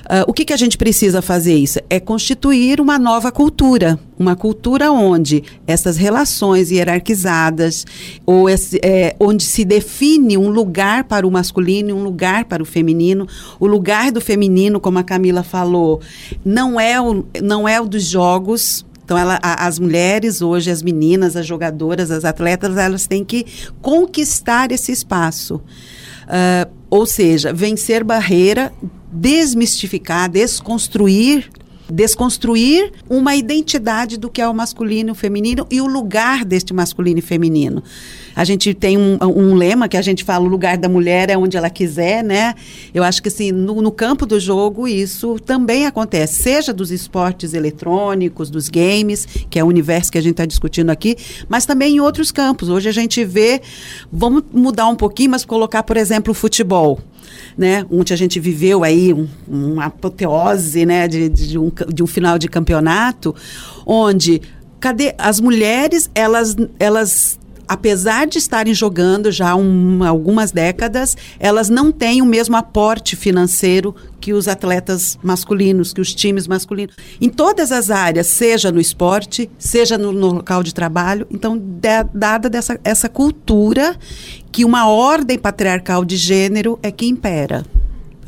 Uh, 0.00 0.26
o 0.26 0.32
que, 0.32 0.44
que 0.44 0.52
a 0.52 0.56
gente 0.56 0.76
precisa 0.76 1.22
fazer 1.22 1.54
isso? 1.54 1.78
É 1.88 2.00
constituir 2.00 2.80
uma 2.80 2.98
nova 2.98 3.30
cultura, 3.30 3.96
uma 4.18 4.34
cultura 4.34 4.90
onde 4.90 5.44
essas 5.68 5.96
relações 5.96 6.72
hierarquizadas, 6.72 7.86
ou 8.26 8.48
esse, 8.48 8.80
é, 8.82 9.14
onde 9.20 9.44
se 9.44 9.64
define 9.64 10.36
um 10.36 10.48
lugar 10.48 11.04
para 11.04 11.24
o 11.24 11.30
masculino 11.30 11.90
e 11.90 11.92
um 11.92 12.02
lugar 12.02 12.46
para 12.46 12.60
o 12.60 12.66
feminino. 12.66 13.24
O 13.60 13.68
lugar 13.68 14.10
do 14.10 14.20
feminino, 14.20 14.80
como 14.80 14.98
a 14.98 15.04
Camila 15.04 15.44
falou, 15.44 16.00
não 16.44 16.80
é 16.80 17.00
o, 17.00 17.24
não 17.40 17.68
é 17.68 17.80
o 17.80 17.86
dos 17.86 18.02
jogos, 18.02 18.84
então, 19.10 19.18
ela, 19.18 19.40
a, 19.42 19.66
as 19.66 19.80
mulheres 19.80 20.40
hoje, 20.40 20.70
as 20.70 20.84
meninas, 20.84 21.34
as 21.34 21.44
jogadoras, 21.44 22.12
as 22.12 22.24
atletas, 22.24 22.76
elas 22.76 23.08
têm 23.08 23.24
que 23.24 23.44
conquistar 23.82 24.70
esse 24.70 24.92
espaço. 24.92 25.56
Uh, 25.56 26.70
ou 26.88 27.04
seja, 27.04 27.52
vencer 27.52 28.04
barreira, 28.04 28.72
desmistificar, 29.10 30.30
desconstruir 30.30 31.50
desconstruir 31.90 32.92
uma 33.08 33.34
identidade 33.34 34.16
do 34.16 34.30
que 34.30 34.40
é 34.40 34.48
o 34.48 34.54
masculino 34.54 35.10
e 35.10 35.12
o 35.12 35.14
feminino 35.14 35.66
e 35.70 35.80
o 35.80 35.86
lugar 35.86 36.44
deste 36.44 36.72
masculino 36.72 37.18
e 37.18 37.22
feminino. 37.22 37.82
A 38.34 38.44
gente 38.44 38.72
tem 38.72 38.96
um, 38.96 39.18
um, 39.20 39.54
lema 39.54 39.88
que 39.88 39.96
a 39.96 40.02
gente 40.02 40.24
fala: 40.24 40.44
o 40.44 40.48
lugar 40.48 40.78
da 40.78 40.88
mulher 40.88 41.30
é 41.30 41.36
onde 41.36 41.56
ela 41.56 41.68
quiser, 41.68 42.22
né? 42.22 42.54
Eu 42.94 43.02
acho 43.02 43.22
que 43.22 43.28
assim, 43.28 43.52
no, 43.52 43.82
no 43.82 43.90
campo 43.90 44.24
do 44.24 44.38
jogo, 44.38 44.86
isso 44.86 45.38
também 45.40 45.86
acontece, 45.86 46.42
seja 46.42 46.72
dos 46.72 46.90
esportes 46.90 47.54
eletrônicos, 47.54 48.48
dos 48.48 48.68
games, 48.68 49.26
que 49.48 49.58
é 49.58 49.64
o 49.64 49.66
universo 49.66 50.12
que 50.12 50.18
a 50.18 50.22
gente 50.22 50.32
está 50.32 50.46
discutindo 50.46 50.90
aqui, 50.90 51.16
mas 51.48 51.66
também 51.66 51.96
em 51.96 52.00
outros 52.00 52.30
campos. 52.30 52.68
Hoje 52.68 52.88
a 52.88 52.92
gente 52.92 53.24
vê, 53.24 53.60
vamos 54.12 54.44
mudar 54.52 54.86
um 54.86 54.96
pouquinho, 54.96 55.32
mas 55.32 55.44
colocar, 55.44 55.82
por 55.82 55.96
exemplo, 55.96 56.30
o 56.30 56.34
futebol 56.34 57.00
né? 57.56 57.84
Onde 57.90 58.12
a 58.12 58.16
gente 58.16 58.38
viveu 58.38 58.84
aí 58.84 59.12
um, 59.12 59.28
uma 59.48 59.86
apoteose, 59.86 60.84
né? 60.86 61.08
De, 61.08 61.28
de, 61.28 61.58
um, 61.58 61.70
de 61.92 62.02
um 62.02 62.06
final 62.06 62.38
de 62.38 62.48
campeonato, 62.48 63.34
onde 63.86 64.40
cadê 64.78 65.14
as 65.18 65.40
mulheres 65.40 66.10
elas 66.14 66.56
elas 66.78 67.39
apesar 67.70 68.26
de 68.26 68.36
estarem 68.36 68.74
jogando 68.74 69.30
já 69.30 69.54
um, 69.54 70.02
algumas 70.02 70.50
décadas, 70.50 71.16
elas 71.38 71.68
não 71.68 71.92
têm 71.92 72.20
o 72.20 72.26
mesmo 72.26 72.56
aporte 72.56 73.14
financeiro 73.14 73.94
que 74.20 74.32
os 74.32 74.48
atletas 74.48 75.16
masculinos, 75.22 75.92
que 75.92 76.00
os 76.00 76.12
times 76.12 76.48
masculinos. 76.48 76.96
Em 77.20 77.28
todas 77.28 77.70
as 77.70 77.88
áreas, 77.88 78.26
seja 78.26 78.72
no 78.72 78.80
esporte, 78.80 79.48
seja 79.56 79.96
no, 79.96 80.10
no 80.10 80.32
local 80.32 80.64
de 80.64 80.74
trabalho. 80.74 81.28
Então, 81.30 81.56
de, 81.56 82.02
dada 82.12 82.50
dessa, 82.50 82.76
essa 82.82 83.08
cultura 83.08 83.96
que 84.50 84.64
uma 84.64 84.88
ordem 84.88 85.38
patriarcal 85.38 86.04
de 86.04 86.16
gênero 86.16 86.76
é 86.82 86.90
que 86.90 87.06
impera. 87.06 87.64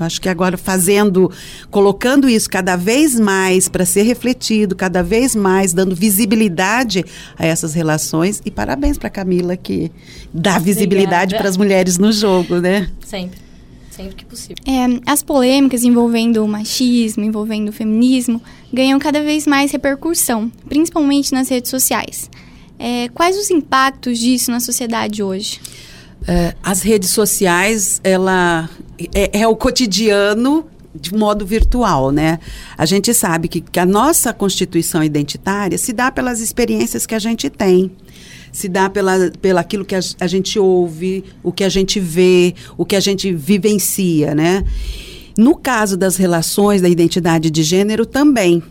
Acho 0.04 0.20
que 0.20 0.28
agora 0.28 0.56
fazendo, 0.56 1.30
colocando 1.70 2.28
isso 2.28 2.48
cada 2.48 2.76
vez 2.76 3.18
mais 3.18 3.68
para 3.68 3.84
ser 3.84 4.02
refletido, 4.02 4.74
cada 4.74 5.02
vez 5.02 5.34
mais 5.34 5.72
dando 5.72 5.94
visibilidade 5.94 7.04
a 7.38 7.46
essas 7.46 7.74
relações. 7.74 8.42
E 8.44 8.50
parabéns 8.50 8.98
para 8.98 9.10
Camila 9.10 9.56
que 9.56 9.90
dá 10.32 10.58
visibilidade 10.58 11.36
para 11.36 11.48
as 11.48 11.56
mulheres 11.56 11.98
no 11.98 12.12
jogo, 12.12 12.60
né? 12.60 12.90
Sempre. 13.06 13.40
Sempre 13.90 14.14
que 14.14 14.24
possível. 14.24 14.56
É, 14.66 15.00
as 15.06 15.22
polêmicas 15.22 15.84
envolvendo 15.84 16.42
o 16.42 16.48
machismo, 16.48 17.24
envolvendo 17.24 17.68
o 17.68 17.72
feminismo, 17.72 18.40
ganham 18.72 18.98
cada 18.98 19.22
vez 19.22 19.46
mais 19.46 19.70
repercussão, 19.70 20.50
principalmente 20.66 21.32
nas 21.32 21.50
redes 21.50 21.70
sociais. 21.70 22.30
É, 22.78 23.08
quais 23.10 23.36
os 23.36 23.50
impactos 23.50 24.18
disso 24.18 24.50
na 24.50 24.60
sociedade 24.60 25.22
hoje? 25.22 25.60
É, 26.26 26.54
as 26.62 26.82
redes 26.82 27.10
sociais, 27.10 28.00
ela 28.04 28.68
é, 29.14 29.40
é, 29.40 29.48
o 29.48 29.56
cotidiano 29.56 30.66
de 30.94 31.14
modo 31.14 31.46
virtual, 31.46 32.10
né? 32.10 32.38
A 32.76 32.84
gente 32.84 33.14
sabe 33.14 33.48
que, 33.48 33.60
que 33.60 33.80
a 33.80 33.86
nossa 33.86 34.32
constituição 34.32 35.02
identitária 35.02 35.78
se 35.78 35.92
dá 35.92 36.12
pelas 36.12 36.40
experiências 36.40 37.06
que 37.06 37.14
a 37.14 37.18
gente 37.18 37.48
tem 37.48 37.90
se 38.52 38.68
dá 38.68 38.90
pela, 38.90 39.30
pela 39.40 39.62
aquilo 39.62 39.82
que 39.82 39.94
a, 39.94 40.00
a, 40.20 40.26
gente 40.26 40.58
ouve, 40.58 41.24
o 41.42 41.50
que 41.50 41.64
a 41.64 41.70
gente 41.70 41.98
vê, 41.98 42.54
o 42.76 42.84
que 42.84 42.94
a 42.94 43.00
gente 43.00 43.32
vivencia, 43.32 44.34
né? 44.34 44.62
No 45.38 45.56
caso 45.56 45.96
das 45.96 46.16
relações 46.16 46.82
da 46.82 46.88
identidade 46.88 47.50
de 47.50 47.62
gênero 47.62 48.04
também. 48.04 48.62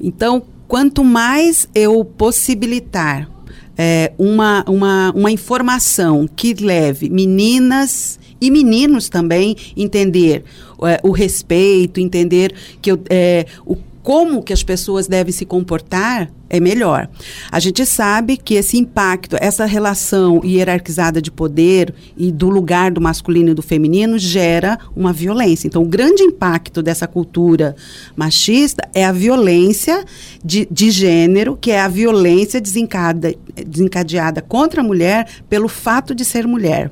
Então, 0.00 0.40
quanto 0.68 1.02
mais 1.02 1.68
eu 1.74 2.04
possibilitar 2.04 3.28
é, 3.76 4.12
uma, 4.18 4.64
uma, 4.68 5.12
uma 5.14 5.30
informação 5.30 6.28
que 6.34 6.54
leve 6.54 7.08
meninas 7.08 8.18
e 8.40 8.50
meninos 8.50 9.08
também 9.08 9.56
entender 9.76 10.44
é, 10.82 11.00
o 11.02 11.10
respeito, 11.10 12.00
entender 12.00 12.54
que 12.80 12.92
eu, 12.92 13.00
é, 13.08 13.46
o 13.64 13.76
como 14.04 14.42
que 14.42 14.52
as 14.52 14.62
pessoas 14.62 15.08
devem 15.08 15.32
se 15.32 15.46
comportar 15.46 16.30
é 16.50 16.60
melhor. 16.60 17.08
A 17.50 17.58
gente 17.58 17.86
sabe 17.86 18.36
que 18.36 18.54
esse 18.54 18.76
impacto, 18.76 19.34
essa 19.40 19.64
relação 19.64 20.42
hierarquizada 20.44 21.22
de 21.22 21.30
poder 21.30 21.92
e 22.14 22.30
do 22.30 22.50
lugar 22.50 22.90
do 22.90 23.00
masculino 23.00 23.52
e 23.52 23.54
do 23.54 23.62
feminino 23.62 24.18
gera 24.18 24.78
uma 24.94 25.10
violência. 25.10 25.66
Então, 25.66 25.82
o 25.82 25.88
grande 25.88 26.22
impacto 26.22 26.82
dessa 26.82 27.08
cultura 27.08 27.74
machista 28.14 28.86
é 28.92 29.06
a 29.06 29.10
violência 29.10 30.04
de, 30.44 30.68
de 30.70 30.90
gênero, 30.90 31.56
que 31.58 31.70
é 31.70 31.80
a 31.80 31.88
violência 31.88 32.60
desencada, 32.60 33.34
desencadeada 33.66 34.42
contra 34.42 34.82
a 34.82 34.84
mulher 34.84 35.26
pelo 35.48 35.66
fato 35.66 36.14
de 36.14 36.26
ser 36.26 36.46
mulher. 36.46 36.90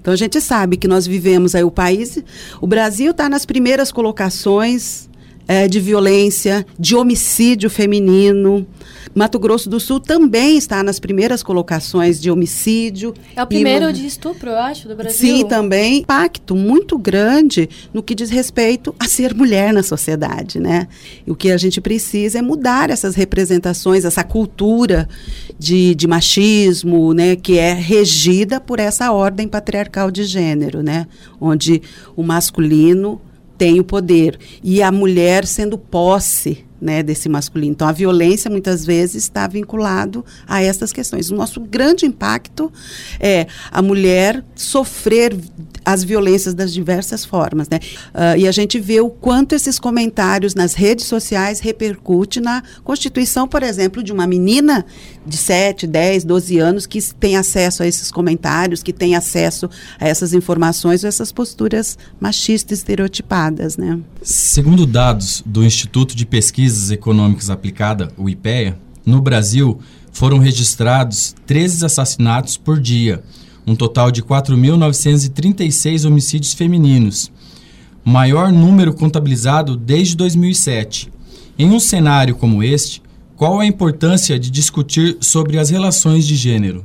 Então 0.00 0.14
a 0.14 0.16
gente 0.16 0.40
sabe 0.40 0.78
que 0.78 0.88
nós 0.88 1.06
vivemos 1.06 1.54
aí 1.54 1.62
o 1.62 1.70
país, 1.70 2.18
o 2.58 2.66
Brasil 2.66 3.10
está 3.10 3.28
nas 3.28 3.44
primeiras 3.44 3.92
colocações 3.92 5.09
é, 5.50 5.66
de 5.66 5.80
violência, 5.80 6.64
de 6.78 6.94
homicídio 6.94 7.68
feminino. 7.68 8.64
Mato 9.12 9.36
Grosso 9.36 9.68
do 9.68 9.80
Sul 9.80 9.98
também 9.98 10.56
está 10.56 10.80
nas 10.80 11.00
primeiras 11.00 11.42
colocações 11.42 12.20
de 12.20 12.30
homicídio. 12.30 13.12
É 13.34 13.42
o 13.42 13.46
primeiro 13.48 13.92
de 13.92 14.06
estupro, 14.06 14.50
eu 14.50 14.56
acho, 14.56 14.86
do 14.86 14.94
Brasil. 14.94 15.38
Sim, 15.38 15.44
também. 15.48 16.02
Impacto 16.02 16.54
muito 16.54 16.96
grande 16.96 17.68
no 17.92 18.00
que 18.00 18.14
diz 18.14 18.30
respeito 18.30 18.94
a 18.96 19.08
ser 19.08 19.34
mulher 19.34 19.72
na 19.72 19.82
sociedade, 19.82 20.60
né? 20.60 20.86
E 21.26 21.32
o 21.32 21.34
que 21.34 21.50
a 21.50 21.56
gente 21.56 21.80
precisa 21.80 22.38
é 22.38 22.42
mudar 22.42 22.88
essas 22.88 23.16
representações, 23.16 24.04
essa 24.04 24.22
cultura 24.22 25.08
de, 25.58 25.96
de 25.96 26.06
machismo, 26.06 27.12
né? 27.12 27.34
Que 27.34 27.58
é 27.58 27.72
regida 27.72 28.60
por 28.60 28.78
essa 28.78 29.10
ordem 29.10 29.48
patriarcal 29.48 30.12
de 30.12 30.22
gênero, 30.22 30.80
né? 30.80 31.08
Onde 31.40 31.82
o 32.14 32.22
masculino 32.22 33.20
tem 33.60 33.78
o 33.78 33.84
poder. 33.84 34.38
E 34.64 34.82
a 34.82 34.90
mulher 34.90 35.46
sendo 35.46 35.76
posse 35.76 36.64
né, 36.80 37.02
desse 37.02 37.28
masculino. 37.28 37.72
Então, 37.72 37.86
a 37.86 37.92
violência 37.92 38.50
muitas 38.50 38.84
vezes 38.84 39.24
está 39.24 39.46
vinculado 39.46 40.24
a 40.46 40.62
essas 40.62 40.92
questões. 40.92 41.30
O 41.30 41.36
nosso 41.36 41.60
grande 41.60 42.06
impacto 42.06 42.72
é 43.18 43.46
a 43.70 43.82
mulher 43.82 44.44
sofrer 44.54 45.36
as 45.84 46.04
violências 46.04 46.54
das 46.54 46.72
diversas 46.72 47.24
formas, 47.24 47.68
né? 47.68 47.78
Uh, 48.14 48.38
e 48.38 48.46
a 48.46 48.52
gente 48.52 48.78
vê 48.78 49.00
o 49.00 49.08
quanto 49.08 49.54
esses 49.54 49.78
comentários 49.78 50.54
nas 50.54 50.74
redes 50.74 51.06
sociais 51.06 51.60
repercute 51.60 52.40
na 52.40 52.62
constituição, 52.84 53.48
por 53.48 53.62
exemplo, 53.62 54.02
de 54.02 54.12
uma 54.12 54.26
menina 54.26 54.84
de 55.26 55.36
7, 55.36 55.86
10, 55.86 56.24
12 56.24 56.58
anos 56.58 56.86
que 56.86 57.00
tem 57.14 57.36
acesso 57.36 57.82
a 57.82 57.86
esses 57.86 58.10
comentários, 58.10 58.82
que 58.82 58.92
tem 58.92 59.14
acesso 59.14 59.68
a 59.98 60.06
essas 60.06 60.32
informações, 60.32 61.04
essas 61.04 61.32
posturas 61.32 61.98
machistas 62.20 62.78
estereotipadas, 62.78 63.76
né? 63.76 63.98
Segundo 64.22 64.86
dados 64.86 65.42
do 65.44 65.64
Instituto 65.64 66.14
de 66.14 66.26
Pesquisas 66.70 66.90
Econômicas 66.92 67.50
Aplicada, 67.50 68.12
o 68.16 68.30
IPEA, 68.30 68.78
no 69.04 69.20
Brasil 69.20 69.80
foram 70.12 70.38
registrados 70.38 71.34
13 71.44 71.84
assassinatos 71.84 72.56
por 72.56 72.78
dia, 72.78 73.24
um 73.66 73.74
total 73.74 74.12
de 74.12 74.22
4.936 74.22 76.06
homicídios 76.06 76.54
femininos, 76.54 77.32
maior 78.04 78.52
número 78.52 78.94
contabilizado 78.94 79.76
desde 79.76 80.16
2007. 80.16 81.10
Em 81.58 81.70
um 81.70 81.80
cenário 81.80 82.36
como 82.36 82.62
este, 82.62 83.02
qual 83.34 83.58
a 83.58 83.66
importância 83.66 84.38
de 84.38 84.48
discutir 84.48 85.16
sobre 85.20 85.58
as 85.58 85.70
relações 85.70 86.24
de 86.24 86.36
gênero? 86.36 86.84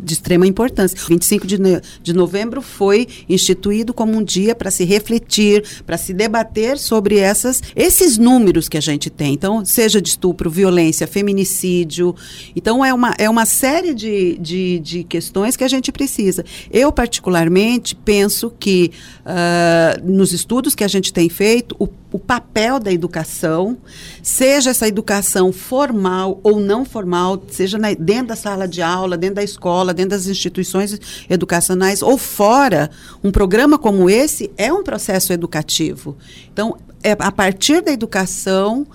De 0.00 0.14
extrema 0.14 0.46
importância. 0.46 0.98
25 1.08 1.46
de, 1.46 1.56
de 2.02 2.12
novembro 2.12 2.60
foi 2.62 3.06
instituído 3.28 3.92
como 3.92 4.16
um 4.16 4.22
dia 4.22 4.54
para 4.54 4.70
se 4.70 4.84
refletir, 4.84 5.64
para 5.86 5.96
se 5.96 6.12
debater 6.12 6.78
sobre 6.78 7.18
essas, 7.18 7.62
esses 7.74 8.18
números 8.18 8.68
que 8.68 8.76
a 8.76 8.80
gente 8.80 9.10
tem. 9.10 9.34
Então, 9.34 9.64
seja 9.64 10.00
de 10.00 10.08
estupro, 10.08 10.50
violência, 10.50 11.06
feminicídio. 11.06 12.14
Então, 12.54 12.84
é 12.84 12.92
uma, 12.92 13.14
é 13.18 13.28
uma 13.28 13.46
série 13.46 13.94
de, 13.94 14.38
de, 14.38 14.78
de 14.80 15.04
questões 15.04 15.56
que 15.56 15.64
a 15.64 15.68
gente 15.68 15.90
precisa. 15.92 16.44
Eu, 16.70 16.92
particularmente, 16.92 17.94
penso 17.94 18.52
que 18.58 18.90
uh, 19.20 20.10
nos 20.10 20.32
estudos 20.32 20.74
que 20.74 20.84
a 20.84 20.88
gente 20.88 21.12
tem 21.12 21.28
feito, 21.28 21.74
o 21.78 21.86
o 22.14 22.18
papel 22.20 22.78
da 22.78 22.92
educação, 22.92 23.76
seja 24.22 24.70
essa 24.70 24.86
educação 24.86 25.52
formal 25.52 26.38
ou 26.44 26.60
não 26.60 26.84
formal, 26.84 27.42
seja 27.50 27.76
na, 27.76 27.92
dentro 27.92 28.28
da 28.28 28.36
sala 28.36 28.68
de 28.68 28.80
aula, 28.80 29.16
dentro 29.16 29.34
da 29.34 29.42
escola, 29.42 29.92
dentro 29.92 30.10
das 30.10 30.28
instituições 30.28 30.96
educacionais 31.28 32.02
ou 32.02 32.16
fora, 32.16 32.88
um 33.24 33.32
programa 33.32 33.76
como 33.76 34.08
esse 34.08 34.48
é 34.56 34.72
um 34.72 34.84
processo 34.84 35.32
educativo. 35.32 36.16
Então, 36.52 36.76
é 37.02 37.16
a 37.18 37.32
partir 37.32 37.82
da 37.82 37.90
educação 37.90 38.86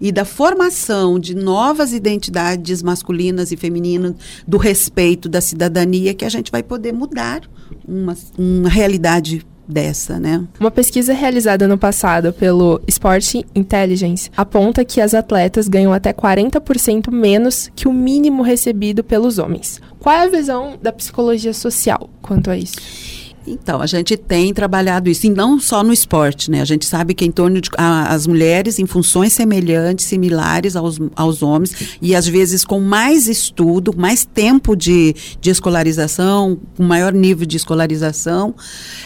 e 0.00 0.12
da 0.12 0.24
formação 0.24 1.18
de 1.18 1.34
novas 1.34 1.92
identidades 1.92 2.80
masculinas 2.80 3.50
e 3.50 3.56
femininas, 3.56 4.14
do 4.46 4.56
respeito 4.56 5.28
da 5.28 5.40
cidadania, 5.40 6.14
que 6.14 6.24
a 6.24 6.28
gente 6.28 6.52
vai 6.52 6.62
poder 6.62 6.92
mudar 6.92 7.42
uma, 7.84 8.16
uma 8.38 8.68
realidade 8.68 9.44
dessa, 9.68 10.18
né? 10.18 10.42
Uma 10.58 10.70
pesquisa 10.70 11.12
realizada 11.12 11.68
no 11.68 11.76
passado 11.76 12.32
pelo 12.32 12.80
Sport 12.88 13.34
Intelligence 13.54 14.30
aponta 14.36 14.84
que 14.84 15.00
as 15.00 15.14
atletas 15.14 15.68
ganham 15.68 15.92
até 15.92 16.12
40% 16.12 17.10
menos 17.10 17.70
que 17.76 17.86
o 17.86 17.92
mínimo 17.92 18.42
recebido 18.42 19.04
pelos 19.04 19.38
homens. 19.38 19.80
Qual 19.98 20.14
é 20.14 20.22
a 20.22 20.30
visão 20.30 20.78
da 20.80 20.92
psicologia 20.92 21.52
social 21.52 22.08
quanto 22.22 22.50
a 22.50 22.56
isso? 22.56 23.17
Então, 23.50 23.80
a 23.80 23.86
gente 23.86 24.16
tem 24.16 24.52
trabalhado 24.52 25.08
isso, 25.08 25.26
e 25.26 25.30
não 25.30 25.58
só 25.58 25.82
no 25.82 25.92
esporte, 25.92 26.50
né? 26.50 26.60
A 26.60 26.64
gente 26.64 26.86
sabe 26.86 27.14
que 27.14 27.24
em 27.24 27.30
torno 27.30 27.60
de 27.60 27.70
a, 27.76 28.12
as 28.12 28.26
mulheres 28.26 28.78
em 28.78 28.86
funções 28.86 29.32
semelhantes, 29.32 30.06
similares 30.06 30.76
aos, 30.76 30.98
aos 31.16 31.42
homens, 31.42 31.96
e 32.00 32.14
às 32.14 32.26
vezes 32.26 32.64
com 32.64 32.80
mais 32.80 33.28
estudo, 33.28 33.94
mais 33.96 34.24
tempo 34.24 34.76
de, 34.76 35.14
de 35.40 35.50
escolarização, 35.50 36.58
com 36.76 36.82
maior 36.82 37.12
nível 37.12 37.46
de 37.46 37.56
escolarização, 37.56 38.54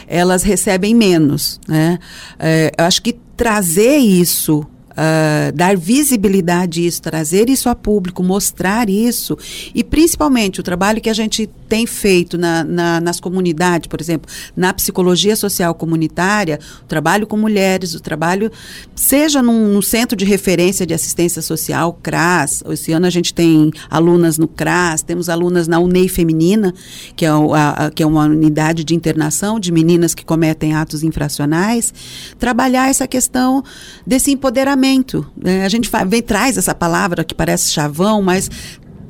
elas 0.07 0.43
recebem 0.43 0.95
menos, 0.95 1.61
né? 1.69 1.99
É, 2.39 2.73
eu 2.77 2.85
acho 2.85 3.03
que 3.03 3.17
trazer 3.37 3.97
isso 3.97 4.67
Uh, 4.93 5.51
dar 5.55 5.75
visibilidade 5.75 6.83
a 6.83 6.85
isso, 6.85 7.01
trazer 7.01 7.49
isso 7.49 7.71
a 7.71 7.75
público, 7.75 8.23
mostrar 8.23 8.91
isso 8.91 9.39
e 9.75 9.83
principalmente 9.83 10.61
o 10.61 10.63
trabalho 10.63 11.01
que 11.01 11.09
a 11.09 11.15
gente 11.15 11.49
tem 11.73 11.87
feito 11.87 12.37
na, 12.37 12.63
na, 12.63 13.01
nas 13.01 13.19
comunidades, 13.19 13.89
por 13.89 13.99
exemplo, 13.99 14.31
na 14.55 14.75
psicologia 14.75 15.35
social 15.35 15.75
comunitária, 15.75 16.59
o 16.83 16.85
trabalho 16.85 17.27
com 17.27 17.35
mulheres, 17.35 17.95
o 17.95 18.01
trabalho 18.01 18.53
seja 18.95 19.41
num, 19.41 19.69
num 19.69 19.81
centro 19.81 20.15
de 20.15 20.27
referência 20.27 20.87
de 20.87 20.93
assistência 20.93 21.41
social, 21.41 21.99
CRAS, 22.03 22.63
esse 22.69 22.93
ano 22.93 23.07
a 23.07 23.11
gente 23.11 23.33
tem 23.33 23.71
alunas 23.89 24.37
no 24.37 24.47
CRAS, 24.47 25.01
temos 25.01 25.31
alunas 25.31 25.67
na 25.67 25.79
UNEI 25.79 26.09
Feminina, 26.09 26.75
que 27.17 27.25
é, 27.25 27.31
a, 27.31 27.87
a, 27.87 27.91
que 27.91 28.03
é 28.03 28.07
uma 28.07 28.27
unidade 28.27 28.85
de 28.85 28.95
internação 28.95 29.59
de 29.59 29.73
meninas 29.73 30.15
que 30.15 30.27
cometem 30.27 30.75
atos 30.75 31.03
infracionais, 31.03 31.95
trabalhar 32.39 32.91
essa 32.91 33.09
questão 33.09 33.65
desse 34.07 34.31
empoderamento. 34.31 35.27
Né? 35.35 35.65
A 35.65 35.71
gente 35.71 35.91
vem, 36.07 36.21
traz 36.21 36.59
essa 36.59 36.75
palavra 36.75 37.25
que 37.25 37.35
parece 37.35 37.73
chavão, 37.73 38.21
mas 38.21 38.51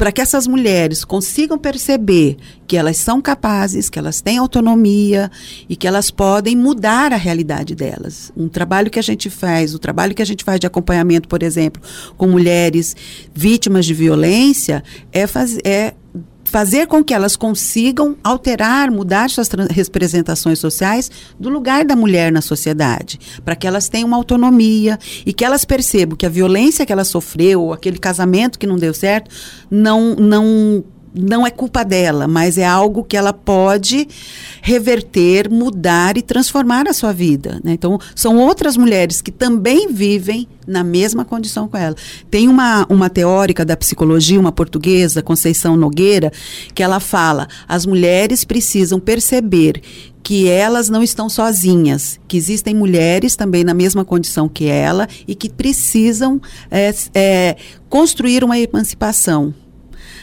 para 0.02 0.10
que 0.10 0.20
essas 0.20 0.48
mulheres 0.48 1.04
consigam 1.04 1.56
perceber 1.56 2.36
que 2.66 2.76
elas 2.76 2.96
são 2.96 3.22
capazes, 3.22 3.88
que 3.88 4.00
elas 4.00 4.20
têm 4.20 4.36
autonomia 4.36 5.30
e 5.68 5.76
que 5.76 5.86
elas 5.86 6.10
podem 6.10 6.56
mudar 6.56 7.12
a 7.12 7.16
realidade 7.16 7.76
delas. 7.76 8.32
Um 8.36 8.48
trabalho 8.48 8.90
que 8.90 8.98
a 8.98 9.02
gente 9.02 9.30
faz, 9.30 9.76
o 9.76 9.78
trabalho 9.78 10.12
que 10.12 10.20
a 10.20 10.24
gente 10.24 10.42
faz 10.42 10.58
de 10.58 10.66
acompanhamento, 10.66 11.28
por 11.28 11.40
exemplo, 11.40 11.80
com 12.16 12.26
mulheres 12.26 12.96
vítimas 13.32 13.86
de 13.86 13.94
violência, 13.94 14.82
é, 15.12 15.24
faz, 15.28 15.56
é 15.64 15.94
fazer 16.52 16.86
com 16.86 17.02
que 17.02 17.14
elas 17.14 17.34
consigam 17.34 18.14
alterar, 18.22 18.90
mudar 18.90 19.30
suas 19.30 19.48
representações 19.70 20.58
sociais 20.58 21.10
do 21.40 21.48
lugar 21.48 21.82
da 21.82 21.96
mulher 21.96 22.30
na 22.30 22.42
sociedade, 22.42 23.18
para 23.42 23.56
que 23.56 23.66
elas 23.66 23.88
tenham 23.88 24.06
uma 24.06 24.18
autonomia 24.18 24.98
e 25.24 25.32
que 25.32 25.46
elas 25.46 25.64
percebam 25.64 26.14
que 26.14 26.26
a 26.26 26.28
violência 26.28 26.84
que 26.84 26.92
ela 26.92 27.04
sofreu, 27.04 27.72
aquele 27.72 27.98
casamento 27.98 28.58
que 28.58 28.66
não 28.66 28.76
deu 28.76 28.92
certo, 28.92 29.30
não 29.70 30.14
não 30.14 30.84
não 31.14 31.46
é 31.46 31.50
culpa 31.50 31.84
dela, 31.84 32.26
mas 32.26 32.56
é 32.56 32.64
algo 32.64 33.04
que 33.04 33.16
ela 33.16 33.32
pode 33.32 34.08
reverter, 34.62 35.50
mudar 35.50 36.16
e 36.16 36.22
transformar 36.22 36.88
a 36.88 36.92
sua 36.92 37.12
vida. 37.12 37.60
Né? 37.62 37.72
Então, 37.72 37.98
são 38.14 38.38
outras 38.38 38.76
mulheres 38.76 39.20
que 39.20 39.30
também 39.30 39.92
vivem 39.92 40.48
na 40.66 40.82
mesma 40.82 41.24
condição 41.24 41.68
com 41.68 41.76
ela. 41.76 41.96
Tem 42.30 42.48
uma, 42.48 42.86
uma 42.88 43.10
teórica 43.10 43.64
da 43.64 43.76
psicologia, 43.76 44.40
uma 44.40 44.52
portuguesa, 44.52 45.22
Conceição 45.22 45.76
Nogueira, 45.76 46.32
que 46.74 46.82
ela 46.82 47.00
fala: 47.00 47.48
as 47.68 47.84
mulheres 47.84 48.44
precisam 48.44 48.98
perceber 48.98 49.82
que 50.22 50.48
elas 50.48 50.88
não 50.88 51.02
estão 51.02 51.28
sozinhas, 51.28 52.18
que 52.28 52.36
existem 52.36 52.74
mulheres 52.74 53.34
também 53.34 53.64
na 53.64 53.74
mesma 53.74 54.04
condição 54.04 54.48
que 54.48 54.66
ela 54.66 55.08
e 55.26 55.34
que 55.34 55.50
precisam 55.50 56.40
é, 56.70 56.94
é, 57.12 57.56
construir 57.88 58.44
uma 58.44 58.56
emancipação 58.56 59.52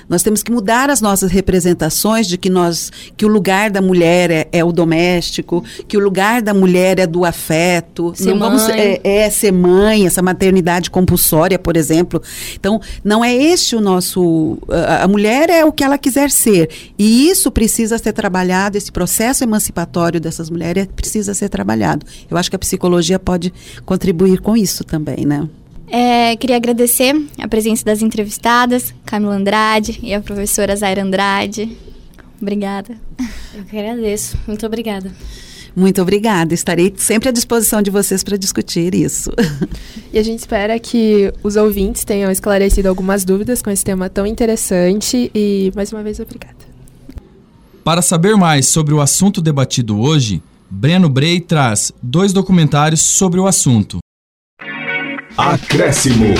nós 0.10 0.24
temos 0.24 0.41
que 0.41 0.52
mudar 0.52 0.89
as 0.89 1.00
nossas 1.00 1.32
representações 1.32 2.28
de 2.28 2.38
que 2.38 2.50
nós 2.50 2.91
que 3.15 3.26
o 3.26 3.30
lugar 3.30 3.69
da 3.69 3.82
mulher 3.82 4.32
é, 4.32 4.48
é 4.52 4.63
o 4.63 4.72
doméstico, 4.72 5.63
que 5.88 5.95
o 5.95 6.00
lugar 6.00 6.41
da 6.41 6.54
mulher 6.54 7.00
é 7.00 7.06
do 7.06 7.24
afeto. 7.24 8.12
Ser 8.15 8.30
não 8.30 8.38
mãe. 8.38 8.50
vamos 8.50 8.69
é, 8.69 9.00
é, 9.04 9.30
ser 9.30 9.52
mãe, 9.52 10.08
essa 10.08 10.22
maternidade 10.22 10.89
compulsória, 10.89 11.60
por 11.60 11.78
exemplo. 11.78 12.22
Então, 12.56 12.82
não 13.04 13.24
é 13.24 13.34
este 13.34 13.76
o 13.76 13.82
nosso 13.82 14.58
a, 14.69 15.04
a 15.04 15.08
mulher 15.08 15.50
é 15.50 15.63
o 15.63 15.72
que 15.72 15.84
ela 15.84 15.98
quiser 15.98 16.32
ser. 16.32 16.69
E 16.98 17.30
isso 17.30 17.52
precisa 17.52 17.98
ser 17.98 18.13
trabalhado, 18.13 18.78
esse 18.78 18.91
processo 18.91 19.43
emancipatório 19.43 20.19
dessas 20.19 20.50
mulheres 20.50 20.88
precisa 20.95 21.34
ser 21.34 21.50
trabalhado. 21.50 22.06
Eu 22.30 22.38
acho 22.38 22.50
que 22.50 22.56
a 22.56 22.60
psicologia 22.60 23.19
pode 23.19 23.54
contribuir 23.86 24.41
com 24.41 24.58
isso 24.58 24.84
também, 24.84 25.26
né? 25.26 25.48
É, 25.91 26.36
queria 26.36 26.56
agradecer 26.56 27.15
a 27.39 27.47
presença 27.47 27.84
das 27.84 28.02
entrevistadas, 28.02 28.93
Camila 29.06 29.36
Andrade 29.36 29.99
e 30.04 30.13
a 30.13 30.21
professora 30.21 30.75
Zaira 30.75 31.04
Andrade. 31.04 31.75
Obrigada. 32.41 32.95
Eu 33.54 33.63
que 33.65 33.78
agradeço. 33.78 34.38
Muito 34.47 34.65
obrigada. 34.65 35.12
Muito 35.75 36.02
obrigada. 36.02 36.54
Estarei 36.54 36.93
sempre 36.97 37.30
à 37.30 37.32
disposição 37.32 37.82
de 37.82 37.91
vocês 37.91 38.23
para 38.23 38.38
discutir 38.38 38.93
isso. 38.95 39.32
E 40.12 40.17
a 40.17 40.23
gente 40.23 40.39
espera 40.39 40.80
que 40.80 41.32
os 41.43 41.56
ouvintes 41.56 42.04
tenham 42.04 42.32
esclarecido 42.32 42.89
algumas 42.89 43.23
dúvidas 43.23 43.62
com 43.62 43.69
esse 43.69 43.84
tema 43.84 44.10
tão 44.10 44.25
interessante. 44.25 45.30
E 45.36 45.71
mais 45.75 45.91
uma 45.93 46.02
vez, 46.02 46.19
obrigada. 46.19 46.58
Para 47.84 48.02
saber 48.02 48.36
mais 48.36 48.67
sobre 48.67 48.93
o 48.93 49.02
assunto 49.02 49.39
debatido 49.41 49.99
hoje, 49.99 50.41
Breno 50.69 51.10
Brey 51.10 51.39
traz 51.39 51.91
dois 52.02 52.34
documentários 52.34 53.02
sobre 53.02 53.39
o 53.39 53.47
assunto. 53.47 53.99
Acréscimo. 55.41 56.34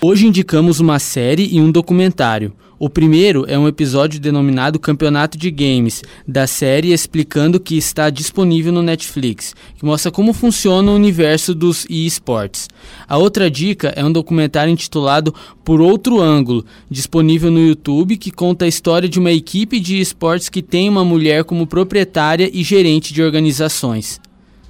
Hoje 0.00 0.26
indicamos 0.26 0.80
uma 0.80 0.98
série 0.98 1.54
e 1.54 1.60
um 1.60 1.70
documentário. 1.70 2.54
O 2.78 2.88
primeiro 2.88 3.44
é 3.46 3.58
um 3.58 3.68
episódio 3.68 4.18
denominado 4.18 4.80
Campeonato 4.80 5.36
de 5.36 5.50
Games, 5.50 6.02
da 6.26 6.46
série 6.46 6.94
explicando 6.94 7.60
que 7.60 7.76
está 7.76 8.08
disponível 8.08 8.72
no 8.72 8.82
Netflix, 8.82 9.54
que 9.76 9.84
mostra 9.84 10.10
como 10.10 10.32
funciona 10.32 10.90
o 10.90 10.94
universo 10.96 11.54
dos 11.54 11.84
eSports. 11.90 12.70
A 13.06 13.18
outra 13.18 13.50
dica 13.50 13.92
é 13.94 14.02
um 14.02 14.10
documentário 14.10 14.72
intitulado 14.72 15.34
Por 15.62 15.82
Outro 15.82 16.22
Ângulo, 16.22 16.64
disponível 16.90 17.50
no 17.50 17.60
YouTube, 17.60 18.16
que 18.16 18.30
conta 18.30 18.64
a 18.64 18.68
história 18.68 19.10
de 19.10 19.18
uma 19.18 19.30
equipe 19.30 19.78
de 19.78 20.00
esportes 20.00 20.48
que 20.48 20.62
tem 20.62 20.88
uma 20.88 21.04
mulher 21.04 21.44
como 21.44 21.66
proprietária 21.66 22.50
e 22.50 22.62
gerente 22.62 23.12
de 23.12 23.22
organizações. 23.22 24.18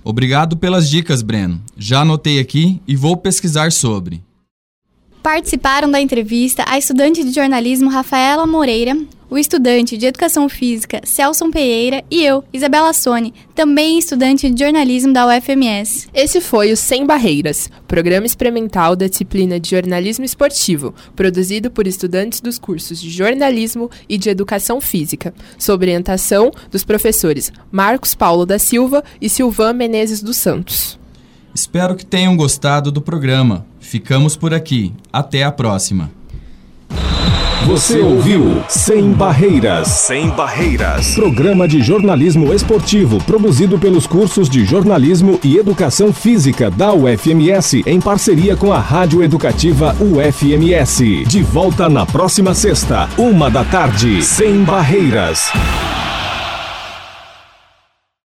Obrigado 0.04 0.56
pelas 0.56 0.88
dicas, 0.88 1.22
Breno. 1.22 1.62
Já 1.76 2.00
anotei 2.00 2.38
aqui 2.40 2.80
e 2.86 2.96
vou 2.96 3.16
pesquisar 3.16 3.70
sobre. 3.70 4.22
Participaram 5.22 5.88
da 5.88 6.00
entrevista 6.00 6.64
a 6.66 6.76
estudante 6.76 7.22
de 7.22 7.32
jornalismo 7.32 7.88
Rafaela 7.88 8.44
Moreira, 8.44 8.96
o 9.32 9.38
estudante 9.38 9.96
de 9.96 10.04
educação 10.04 10.46
física 10.46 11.00
Celson 11.04 11.50
Pereira 11.50 12.04
e 12.10 12.22
eu, 12.22 12.44
Isabela 12.52 12.92
Sone, 12.92 13.32
também 13.54 13.98
estudante 13.98 14.50
de 14.50 14.62
jornalismo 14.62 15.10
da 15.10 15.26
UFMS. 15.26 16.06
Esse 16.12 16.38
foi 16.38 16.70
o 16.70 16.76
Sem 16.76 17.06
Barreiras, 17.06 17.70
programa 17.88 18.26
experimental 18.26 18.94
da 18.94 19.06
disciplina 19.06 19.58
de 19.58 19.70
jornalismo 19.70 20.22
esportivo, 20.22 20.94
produzido 21.16 21.70
por 21.70 21.86
estudantes 21.86 22.42
dos 22.42 22.58
cursos 22.58 23.00
de 23.00 23.08
jornalismo 23.08 23.90
e 24.06 24.18
de 24.18 24.28
educação 24.28 24.82
física, 24.82 25.32
sob 25.56 25.82
orientação 25.82 26.50
dos 26.70 26.84
professores 26.84 27.50
Marcos 27.70 28.14
Paulo 28.14 28.44
da 28.44 28.58
Silva 28.58 29.02
e 29.18 29.30
Silvan 29.30 29.72
Menezes 29.72 30.22
dos 30.22 30.36
Santos. 30.36 30.98
Espero 31.54 31.96
que 31.96 32.04
tenham 32.04 32.36
gostado 32.36 32.92
do 32.92 33.00
programa. 33.00 33.64
Ficamos 33.80 34.36
por 34.36 34.52
aqui. 34.52 34.92
Até 35.10 35.42
a 35.42 35.50
próxima. 35.50 36.10
Você 37.66 38.00
ouviu 38.00 38.62
Sem 38.68 39.12
Barreiras. 39.12 39.86
Sem 39.86 40.28
Barreiras. 40.30 41.14
Programa 41.14 41.68
de 41.68 41.80
jornalismo 41.80 42.52
esportivo 42.52 43.22
produzido 43.22 43.78
pelos 43.78 44.04
cursos 44.04 44.50
de 44.50 44.64
jornalismo 44.64 45.38
e 45.44 45.56
educação 45.56 46.12
física 46.12 46.68
da 46.70 46.92
UFMS 46.92 47.84
em 47.86 48.00
parceria 48.00 48.56
com 48.56 48.72
a 48.72 48.80
Rádio 48.80 49.22
Educativa 49.22 49.94
UFMS. 50.00 51.24
De 51.24 51.42
volta 51.42 51.88
na 51.88 52.04
próxima 52.04 52.52
sexta, 52.52 53.08
uma 53.16 53.48
da 53.48 53.64
tarde. 53.64 54.22
Sem 54.22 54.64
Barreiras. 54.64 55.52